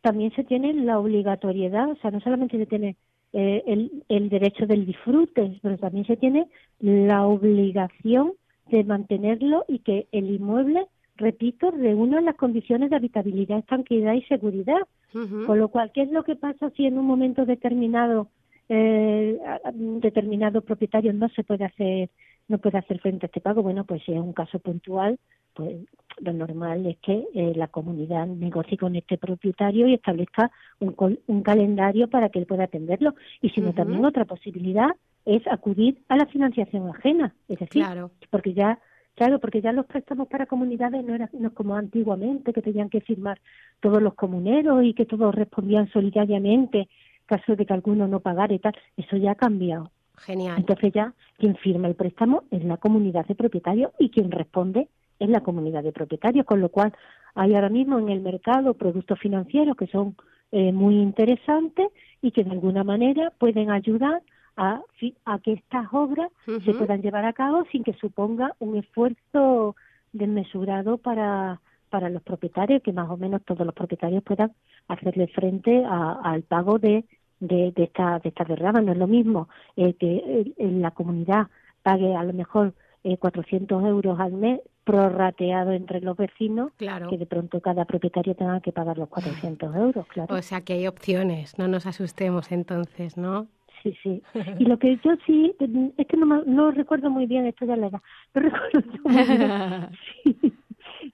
también 0.00 0.32
se 0.34 0.44
tiene 0.44 0.72
la 0.72 0.98
obligatoriedad, 0.98 1.90
o 1.90 1.96
sea, 1.96 2.10
no 2.10 2.20
solamente 2.20 2.56
se 2.56 2.64
tiene 2.64 2.96
eh, 3.32 3.62
el, 3.66 4.04
el 4.08 4.28
derecho 4.28 4.66
del 4.66 4.86
disfrute, 4.86 5.58
pero 5.62 5.78
también 5.78 6.06
se 6.06 6.16
tiene 6.16 6.48
la 6.80 7.26
obligación 7.26 8.32
de 8.70 8.84
mantenerlo 8.84 9.64
y 9.68 9.80
que 9.80 10.08
el 10.12 10.30
inmueble 10.30 10.86
repito, 11.18 11.70
reúnan 11.70 12.24
las 12.24 12.36
condiciones 12.36 12.90
de 12.90 12.96
habitabilidad, 12.96 13.64
tranquilidad 13.64 14.14
y 14.14 14.22
seguridad. 14.22 14.80
Con 15.12 15.58
lo 15.58 15.68
cual, 15.68 15.90
¿qué 15.92 16.02
es 16.02 16.10
lo 16.10 16.22
que 16.22 16.36
pasa 16.36 16.70
si 16.76 16.84
en 16.86 16.98
un 16.98 17.06
momento 17.06 17.46
determinado 17.46 18.28
eh, 18.68 19.38
determinado 19.72 20.60
propietario 20.60 21.14
no 21.14 21.30
se 21.30 21.42
puede 21.42 21.64
hacer 21.64 22.10
no 22.46 22.58
puede 22.58 22.76
hacer 22.76 23.00
frente 23.00 23.24
a 23.24 23.28
este 23.28 23.40
pago? 23.40 23.62
Bueno, 23.62 23.84
pues 23.84 24.02
si 24.04 24.12
es 24.12 24.18
un 24.18 24.34
caso 24.34 24.58
puntual, 24.58 25.18
pues 25.54 25.78
lo 26.20 26.32
normal 26.32 26.86
es 26.86 26.98
que 26.98 27.26
eh, 27.34 27.52
la 27.56 27.68
comunidad 27.68 28.26
negocie 28.26 28.76
con 28.76 28.96
este 28.96 29.18
propietario 29.18 29.86
y 29.86 29.94
establezca 29.94 30.50
un, 30.80 30.94
un 31.26 31.42
calendario 31.42 32.08
para 32.08 32.28
que 32.28 32.38
él 32.38 32.46
pueda 32.46 32.64
atenderlo. 32.64 33.14
Y 33.40 33.50
si 33.50 33.60
no, 33.60 33.72
también 33.72 34.04
otra 34.04 34.24
posibilidad 34.24 34.90
es 35.24 35.46
acudir 35.46 35.98
a 36.08 36.16
la 36.16 36.26
financiación 36.26 36.88
ajena, 36.88 37.34
es 37.48 37.58
decir, 37.58 37.84
porque 38.30 38.54
ya 38.54 38.78
Claro, 39.18 39.40
porque 39.40 39.60
ya 39.60 39.72
los 39.72 39.84
préstamos 39.84 40.28
para 40.28 40.46
comunidades 40.46 41.04
no 41.04 41.12
eran 41.12 41.28
no 41.32 41.52
como 41.52 41.74
antiguamente, 41.74 42.52
que 42.52 42.62
tenían 42.62 42.88
que 42.88 43.00
firmar 43.00 43.40
todos 43.80 44.00
los 44.00 44.14
comuneros 44.14 44.84
y 44.84 44.94
que 44.94 45.06
todos 45.06 45.34
respondían 45.34 45.90
solidariamente 45.90 46.88
caso 47.26 47.56
de 47.56 47.66
que 47.66 47.72
alguno 47.72 48.06
no 48.06 48.20
pagara 48.20 48.54
y 48.54 48.60
tal. 48.60 48.76
Eso 48.96 49.16
ya 49.16 49.32
ha 49.32 49.34
cambiado. 49.34 49.90
Genial. 50.18 50.54
Entonces 50.58 50.92
ya 50.92 51.14
quien 51.36 51.56
firma 51.56 51.88
el 51.88 51.96
préstamo 51.96 52.44
es 52.52 52.64
la 52.64 52.76
comunidad 52.76 53.26
de 53.26 53.34
propietarios 53.34 53.90
y 53.98 54.10
quien 54.10 54.30
responde 54.30 54.88
es 55.18 55.28
la 55.28 55.40
comunidad 55.40 55.82
de 55.82 55.92
propietarios, 55.92 56.46
con 56.46 56.60
lo 56.60 56.68
cual 56.68 56.92
hay 57.34 57.54
ahora 57.54 57.68
mismo 57.68 57.98
en 57.98 58.08
el 58.08 58.20
mercado 58.20 58.74
productos 58.74 59.18
financieros 59.18 59.76
que 59.76 59.86
son 59.86 60.16
eh, 60.52 60.72
muy 60.72 60.96
interesantes 60.96 61.88
y 62.22 62.30
que 62.30 62.44
de 62.44 62.50
alguna 62.50 62.84
manera 62.84 63.32
pueden 63.38 63.70
ayudar 63.70 64.22
a, 64.56 64.80
a 65.24 65.38
que 65.38 65.52
estas 65.52 65.86
obras 65.92 66.30
se 66.64 66.74
puedan 66.74 67.00
llevar 67.00 67.24
a 67.24 67.32
cabo 67.32 67.64
sin 67.70 67.84
que 67.84 67.92
suponga 67.94 68.54
un 68.58 68.76
esfuerzo 68.76 69.76
desmesurado 70.12 70.98
para, 70.98 71.60
para 71.90 72.08
los 72.10 72.22
propietarios, 72.22 72.82
que 72.82 72.92
más 72.92 73.08
o 73.08 73.16
menos 73.16 73.42
todos 73.44 73.64
los 73.64 73.74
propietarios 73.74 74.22
puedan 74.24 74.52
hacerle 74.88 75.28
frente 75.28 75.84
al 75.84 76.42
pago 76.42 76.78
de, 76.78 77.04
de, 77.38 77.72
de 77.72 77.84
esta 77.84 78.18
de 78.18 78.30
esta 78.30 78.44
derrama. 78.44 78.80
No 78.80 78.92
es 78.92 78.98
lo 78.98 79.06
mismo 79.06 79.48
eh, 79.76 79.94
que 79.94 80.52
en 80.56 80.82
la 80.82 80.90
comunidad 80.90 81.46
pague 81.82 82.16
a 82.16 82.24
lo 82.24 82.32
mejor 82.32 82.74
eh, 83.04 83.16
400 83.16 83.84
euros 83.84 84.18
al 84.18 84.32
mes 84.32 84.60
prorrateado 84.88 85.72
entre 85.72 86.00
los 86.00 86.16
vecinos, 86.16 86.72
claro. 86.78 87.10
que 87.10 87.18
de 87.18 87.26
pronto 87.26 87.60
cada 87.60 87.84
propietario 87.84 88.34
tenga 88.34 88.60
que 88.60 88.72
pagar 88.72 88.96
los 88.96 89.10
400 89.10 89.76
euros, 89.76 90.06
claro. 90.06 90.34
O 90.34 90.40
sea 90.40 90.62
que 90.62 90.72
hay 90.72 90.86
opciones, 90.86 91.58
no 91.58 91.68
nos 91.68 91.84
asustemos 91.86 92.50
entonces, 92.50 93.18
¿no? 93.18 93.48
sí, 93.82 93.94
sí. 94.02 94.22
Y 94.58 94.64
lo 94.64 94.78
que 94.78 94.98
yo 95.04 95.12
sí, 95.26 95.54
es 95.96 96.06
que 96.06 96.16
no, 96.16 96.42
no 96.44 96.70
recuerdo 96.70 97.10
muy 97.10 97.26
bien, 97.26 97.46
esto 97.46 97.66
ya 97.66 97.76
la 97.76 97.88
edad, 97.88 98.00
no 98.34 98.40
recuerdo 98.40 98.82
muy 99.04 99.24
bien 99.24 99.90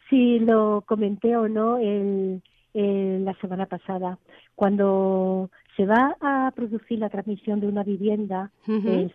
si, 0.08 0.38
lo 0.38 0.84
comenté 0.86 1.36
o 1.36 1.48
no 1.48 1.78
el, 1.78 2.42
la 2.72 3.34
semana 3.40 3.66
pasada. 3.66 4.18
Cuando 4.54 5.50
se 5.76 5.86
va 5.86 6.16
a 6.20 6.52
producir 6.54 6.98
la 6.98 7.08
transmisión 7.08 7.58
de 7.60 7.66
una 7.66 7.82
vivienda, 7.82 8.50
el, 8.66 9.12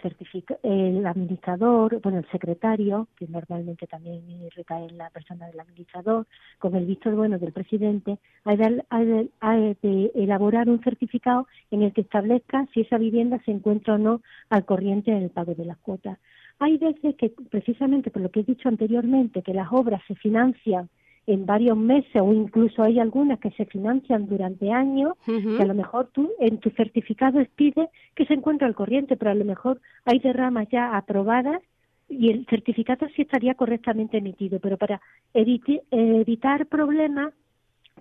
el 0.63 1.05
administrador, 1.05 2.01
bueno, 2.01 2.19
el 2.19 2.29
secretario, 2.31 3.07
que 3.15 3.27
normalmente 3.27 3.87
también 3.87 4.21
recae 4.55 4.87
en 4.87 4.97
la 4.97 5.09
persona 5.09 5.47
del 5.47 5.59
administrador, 5.59 6.27
con 6.57 6.75
el 6.75 6.85
visto 6.85 7.09
bueno 7.11 7.39
del 7.39 7.53
presidente, 7.53 8.17
ha 8.43 8.55
de, 8.55 10.11
elaborar 10.15 10.69
un 10.69 10.83
certificado 10.83 11.47
en 11.71 11.83
el 11.83 11.93
que 11.93 12.01
establezca 12.01 12.67
si 12.73 12.81
esa 12.81 12.97
vivienda 12.97 13.39
se 13.45 13.51
encuentra 13.51 13.95
o 13.95 13.97
no 13.97 14.21
al 14.49 14.65
corriente 14.65 15.11
en 15.11 15.23
el 15.23 15.29
pago 15.29 15.55
de 15.55 15.65
las 15.65 15.77
cuotas. 15.77 16.17
Hay 16.59 16.77
veces 16.77 17.15
que, 17.15 17.33
precisamente 17.49 18.11
por 18.11 18.21
lo 18.21 18.31
que 18.31 18.41
he 18.41 18.43
dicho 18.43 18.67
anteriormente, 18.67 19.43
que 19.43 19.53
las 19.53 19.71
obras 19.71 20.01
se 20.07 20.15
financian 20.15 20.89
en 21.27 21.45
varios 21.45 21.77
meses 21.77 22.21
o 22.21 22.33
incluso 22.33 22.83
hay 22.83 22.99
algunas 22.99 23.39
que 23.39 23.51
se 23.51 23.65
financian 23.65 24.27
durante 24.27 24.71
años, 24.71 25.13
que 25.25 25.61
a 25.61 25.65
lo 25.65 25.73
mejor 25.73 26.09
tú 26.11 26.31
en 26.39 26.57
tu 26.57 26.69
certificado 26.71 27.43
pide 27.55 27.89
que 28.15 28.25
se 28.25 28.33
encuentre 28.33 28.67
al 28.67 28.75
corriente, 28.75 29.15
pero 29.15 29.31
a 29.31 29.35
lo 29.35 29.45
mejor 29.45 29.79
hay 30.05 30.19
derramas 30.19 30.67
ya 30.69 30.97
aprobadas 30.97 31.61
y 32.07 32.31
el 32.31 32.45
certificado 32.47 33.07
sí 33.15 33.21
estaría 33.21 33.53
correctamente 33.53 34.17
emitido, 34.17 34.59
pero 34.59 34.77
para 34.77 34.99
evitar 35.33 36.65
problemas 36.65 37.33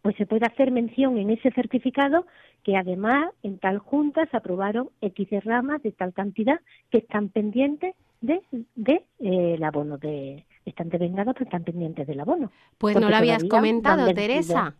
pues 0.02 0.16
se 0.16 0.26
puede 0.26 0.46
hacer 0.46 0.70
mención 0.70 1.18
en 1.18 1.30
ese 1.30 1.50
certificado 1.50 2.26
que 2.62 2.76
además 2.76 3.30
en 3.42 3.58
tal 3.58 3.78
junta 3.78 4.26
se 4.26 4.36
aprobaron 4.36 4.90
X 5.00 5.28
derramas 5.30 5.82
de 5.82 5.92
tal 5.92 6.12
cantidad 6.12 6.60
que 6.90 6.98
están 6.98 7.28
pendientes 7.28 7.94
de, 8.20 8.40
de 8.74 9.04
eh, 9.20 9.54
el 9.54 9.64
abono 9.64 9.98
de, 9.98 10.44
están 10.70 10.88
devengados 10.88 11.34
pero 11.34 11.44
están 11.44 11.64
pendientes 11.64 12.06
del 12.06 12.20
abono. 12.20 12.50
Pues 12.78 12.98
no 12.98 13.08
lo 13.08 13.16
habías 13.16 13.44
comentado, 13.44 14.12
Teresa. 14.14 14.74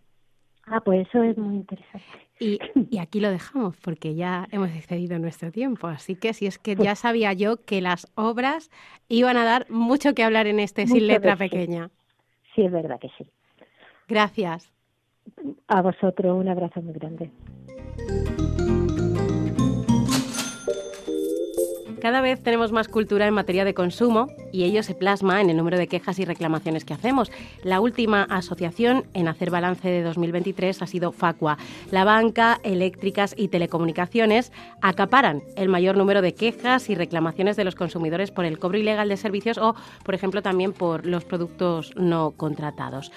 Ah, 0.71 0.81
pues 0.81 1.09
eso 1.09 1.23
es 1.23 1.37
muy 1.39 1.57
interesante. 1.57 2.07
Y, 2.41 2.59
y, 2.91 2.99
aquí 2.99 3.21
lo 3.21 3.31
dejamos 3.31 3.77
porque 3.79 4.15
ya 4.15 4.47
hemos 4.51 4.71
excedido 4.71 5.19
nuestro 5.19 5.51
tiempo. 5.51 5.89
Así 5.89 6.15
que 6.15 6.35
si 6.35 6.47
es 6.47 6.59
que 6.59 6.77
ya 6.77 6.95
sabía 6.95 7.33
yo 7.33 7.65
que 7.65 7.81
las 7.81 8.07
obras 8.15 8.71
iban 9.09 9.37
a 9.37 9.45
dar 9.45 9.69
mucho 9.71 10.15
que 10.15 10.23
hablar 10.23 10.47
en 10.47 10.61
este 10.61 10.87
sin 10.87 11.07
letra 11.07 11.37
pequeña. 11.37 11.91
Sí, 12.55 12.63
es 12.63 12.73
verdad 12.73 13.01
que 13.01 13.09
sí. 13.17 13.27
Gracias. 14.09 14.73
A 15.67 15.83
vosotros 15.83 16.37
un 16.37 16.49
abrazo 16.49 16.83
muy 16.83 16.95
grande. 16.95 17.31
Cada 22.01 22.21
vez 22.21 22.41
tenemos 22.41 22.71
más 22.71 22.87
cultura 22.87 23.27
en 23.27 23.35
materia 23.35 23.65
de 23.65 23.75
consumo 23.75 24.29
y 24.53 24.63
ello 24.63 24.85
se 24.85 24.95
plasma 24.95 25.41
en 25.41 25.51
el 25.51 25.57
número 25.57 25.77
de 25.77 25.89
quejas 25.89 26.21
y 26.21 26.25
reclamaciones 26.25 26.85
que 26.85 26.95
hacemos. 26.95 27.33
La 27.65 27.81
última 27.81 28.23
asociación 28.23 29.05
en 29.15 29.27
hacer 29.27 29.51
balance 29.51 29.89
de 29.89 30.03
2023 30.03 30.81
ha 30.81 30.87
sido 30.87 31.11
Facua. 31.11 31.59
La 31.91 32.05
banca, 32.05 32.61
eléctricas 32.63 33.35
y 33.37 33.49
telecomunicaciones 33.49 34.53
acaparan 34.81 35.43
el 35.57 35.69
mayor 35.69 35.97
número 35.97 36.23
de 36.23 36.35
quejas 36.35 36.89
y 36.89 36.95
reclamaciones 36.95 37.57
de 37.57 37.65
los 37.65 37.75
consumidores 37.75 38.31
por 38.31 38.45
el 38.45 38.61
cobro 38.61 38.79
ilegal 38.79 39.09
de 39.09 39.17
servicios 39.17 39.59
o, 39.59 39.75
por 40.05 40.15
ejemplo, 40.15 40.41
también 40.41 40.73
por 40.73 41.05
los 41.05 41.25
productos 41.25 41.93
no 41.97 42.31
contratados. 42.31 43.11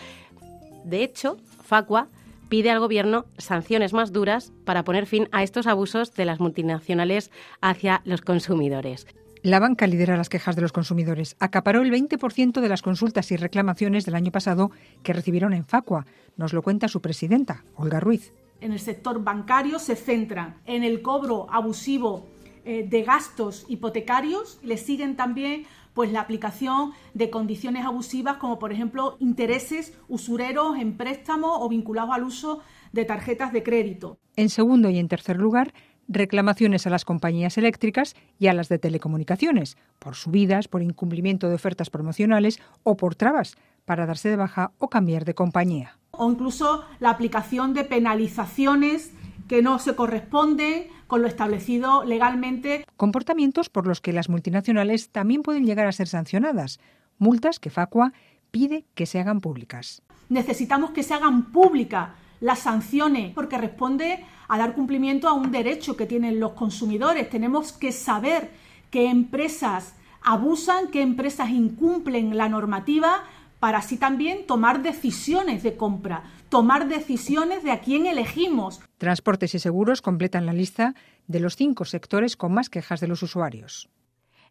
De 0.85 1.03
hecho, 1.03 1.37
Facua 1.63 2.07
pide 2.51 2.69
al 2.69 2.81
Gobierno 2.81 3.27
sanciones 3.37 3.93
más 3.93 4.11
duras 4.11 4.51
para 4.65 4.83
poner 4.83 5.05
fin 5.05 5.29
a 5.31 5.41
estos 5.41 5.67
abusos 5.67 6.13
de 6.15 6.25
las 6.25 6.41
multinacionales 6.41 7.31
hacia 7.61 8.01
los 8.03 8.19
consumidores. 8.19 9.07
La 9.41 9.61
banca 9.61 9.87
lidera 9.87 10.17
las 10.17 10.27
quejas 10.27 10.57
de 10.57 10.61
los 10.61 10.73
consumidores. 10.73 11.37
Acaparó 11.39 11.81
el 11.81 11.89
20% 11.89 12.59
de 12.59 12.67
las 12.67 12.81
consultas 12.81 13.31
y 13.31 13.37
reclamaciones 13.37 14.03
del 14.03 14.15
año 14.15 14.33
pasado 14.33 14.69
que 15.01 15.13
recibieron 15.13 15.53
en 15.53 15.63
Facua. 15.63 16.05
Nos 16.35 16.51
lo 16.51 16.61
cuenta 16.61 16.89
su 16.89 17.01
presidenta, 17.01 17.63
Olga 17.75 18.01
Ruiz. 18.01 18.33
En 18.59 18.73
el 18.73 18.81
sector 18.81 19.23
bancario 19.23 19.79
se 19.79 19.95
centran 19.95 20.57
en 20.65 20.83
el 20.83 21.01
cobro 21.01 21.47
abusivo 21.51 22.27
eh, 22.65 22.85
de 22.85 23.03
gastos 23.03 23.63
hipotecarios. 23.69 24.59
Le 24.61 24.75
siguen 24.75 25.15
también 25.15 25.67
pues 25.93 26.11
la 26.11 26.21
aplicación 26.21 26.91
de 27.13 27.29
condiciones 27.29 27.85
abusivas 27.85 28.37
como 28.37 28.59
por 28.59 28.71
ejemplo 28.71 29.17
intereses 29.19 29.97
usureros 30.07 30.77
en 30.77 30.97
préstamos 30.97 31.57
o 31.59 31.69
vinculados 31.69 32.13
al 32.13 32.23
uso 32.23 32.59
de 32.91 33.05
tarjetas 33.05 33.53
de 33.53 33.63
crédito. 33.63 34.17
En 34.35 34.49
segundo 34.49 34.89
y 34.89 34.97
en 34.97 35.07
tercer 35.07 35.37
lugar, 35.37 35.73
reclamaciones 36.07 36.87
a 36.87 36.89
las 36.89 37.05
compañías 37.05 37.57
eléctricas 37.57 38.15
y 38.37 38.47
a 38.47 38.53
las 38.53 38.69
de 38.69 38.79
telecomunicaciones, 38.79 39.77
por 39.99 40.15
subidas, 40.15 40.67
por 40.67 40.81
incumplimiento 40.81 41.47
de 41.47 41.55
ofertas 41.55 41.89
promocionales 41.89 42.59
o 42.83 42.97
por 42.97 43.15
trabas 43.15 43.55
para 43.85 44.05
darse 44.05 44.29
de 44.29 44.35
baja 44.35 44.71
o 44.77 44.89
cambiar 44.89 45.25
de 45.25 45.33
compañía. 45.33 45.97
O 46.11 46.29
incluso 46.29 46.83
la 46.99 47.09
aplicación 47.09 47.73
de 47.73 47.83
penalizaciones 47.83 49.13
que 49.51 49.61
no 49.61 49.79
se 49.79 49.95
corresponden 49.95 50.87
con 51.07 51.21
lo 51.21 51.27
establecido 51.27 52.05
legalmente. 52.05 52.85
Comportamientos 52.95 53.67
por 53.67 53.85
los 53.85 53.99
que 53.99 54.13
las 54.13 54.29
multinacionales 54.29 55.09
también 55.09 55.41
pueden 55.41 55.65
llegar 55.65 55.87
a 55.87 55.91
ser 55.91 56.07
sancionadas, 56.07 56.79
multas 57.17 57.59
que 57.59 57.69
Facua 57.69 58.13
pide 58.51 58.85
que 58.95 59.05
se 59.05 59.19
hagan 59.19 59.41
públicas. 59.41 60.03
Necesitamos 60.29 60.91
que 60.91 61.03
se 61.03 61.15
hagan 61.15 61.51
públicas 61.51 62.11
las 62.39 62.59
sanciones 62.59 63.33
porque 63.33 63.57
responde 63.57 64.23
a 64.47 64.57
dar 64.57 64.73
cumplimiento 64.73 65.27
a 65.27 65.33
un 65.33 65.51
derecho 65.51 65.97
que 65.97 66.05
tienen 66.05 66.39
los 66.39 66.53
consumidores. 66.53 67.29
Tenemos 67.29 67.73
que 67.73 67.91
saber 67.91 68.51
qué 68.89 69.09
empresas 69.09 69.95
abusan, 70.21 70.87
qué 70.91 71.01
empresas 71.01 71.49
incumplen 71.49 72.37
la 72.37 72.47
normativa 72.47 73.25
para 73.61 73.77
así 73.77 73.97
también 73.97 74.47
tomar 74.47 74.81
decisiones 74.81 75.61
de 75.61 75.77
compra, 75.77 76.23
tomar 76.49 76.87
decisiones 76.87 77.63
de 77.63 77.71
a 77.71 77.79
quién 77.79 78.07
elegimos. 78.07 78.81
Transportes 78.97 79.53
y 79.53 79.59
seguros 79.59 80.01
completan 80.01 80.47
la 80.47 80.51
lista 80.51 80.95
de 81.27 81.39
los 81.39 81.55
cinco 81.55 81.85
sectores 81.85 82.35
con 82.35 82.53
más 82.53 82.69
quejas 82.69 82.99
de 82.99 83.07
los 83.07 83.21
usuarios. 83.21 83.87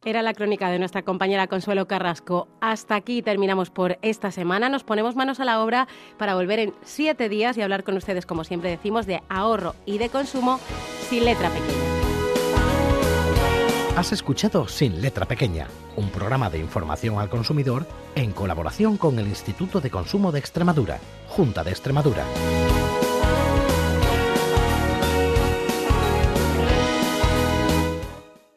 Era 0.04 0.22
la 0.22 0.32
crónica 0.32 0.70
de 0.70 0.78
nuestra 0.78 1.02
compañera 1.02 1.48
Consuelo 1.48 1.88
Carrasco. 1.88 2.46
Hasta 2.60 2.94
aquí 2.94 3.20
terminamos 3.20 3.68
por 3.70 3.98
esta 4.00 4.30
semana. 4.30 4.68
Nos 4.68 4.84
ponemos 4.84 5.16
manos 5.16 5.40
a 5.40 5.44
la 5.44 5.60
obra 5.60 5.88
para 6.16 6.36
volver 6.36 6.60
en 6.60 6.74
siete 6.82 7.28
días 7.28 7.58
y 7.58 7.62
hablar 7.62 7.82
con 7.82 7.96
ustedes, 7.96 8.26
como 8.26 8.44
siempre 8.44 8.70
decimos, 8.70 9.06
de 9.06 9.22
ahorro 9.28 9.74
y 9.86 9.98
de 9.98 10.08
consumo 10.08 10.60
sin 11.10 11.24
letra 11.24 11.50
pequeña. 11.50 11.89
Has 14.00 14.12
escuchado 14.12 14.66
Sin 14.66 15.02
Letra 15.02 15.26
Pequeña, 15.26 15.68
un 15.94 16.08
programa 16.08 16.48
de 16.48 16.58
información 16.58 17.18
al 17.18 17.28
consumidor 17.28 17.86
en 18.14 18.32
colaboración 18.32 18.96
con 18.96 19.18
el 19.18 19.26
Instituto 19.26 19.82
de 19.82 19.90
Consumo 19.90 20.32
de 20.32 20.38
Extremadura, 20.38 20.98
Junta 21.28 21.62
de 21.62 21.70
Extremadura. 21.70 22.24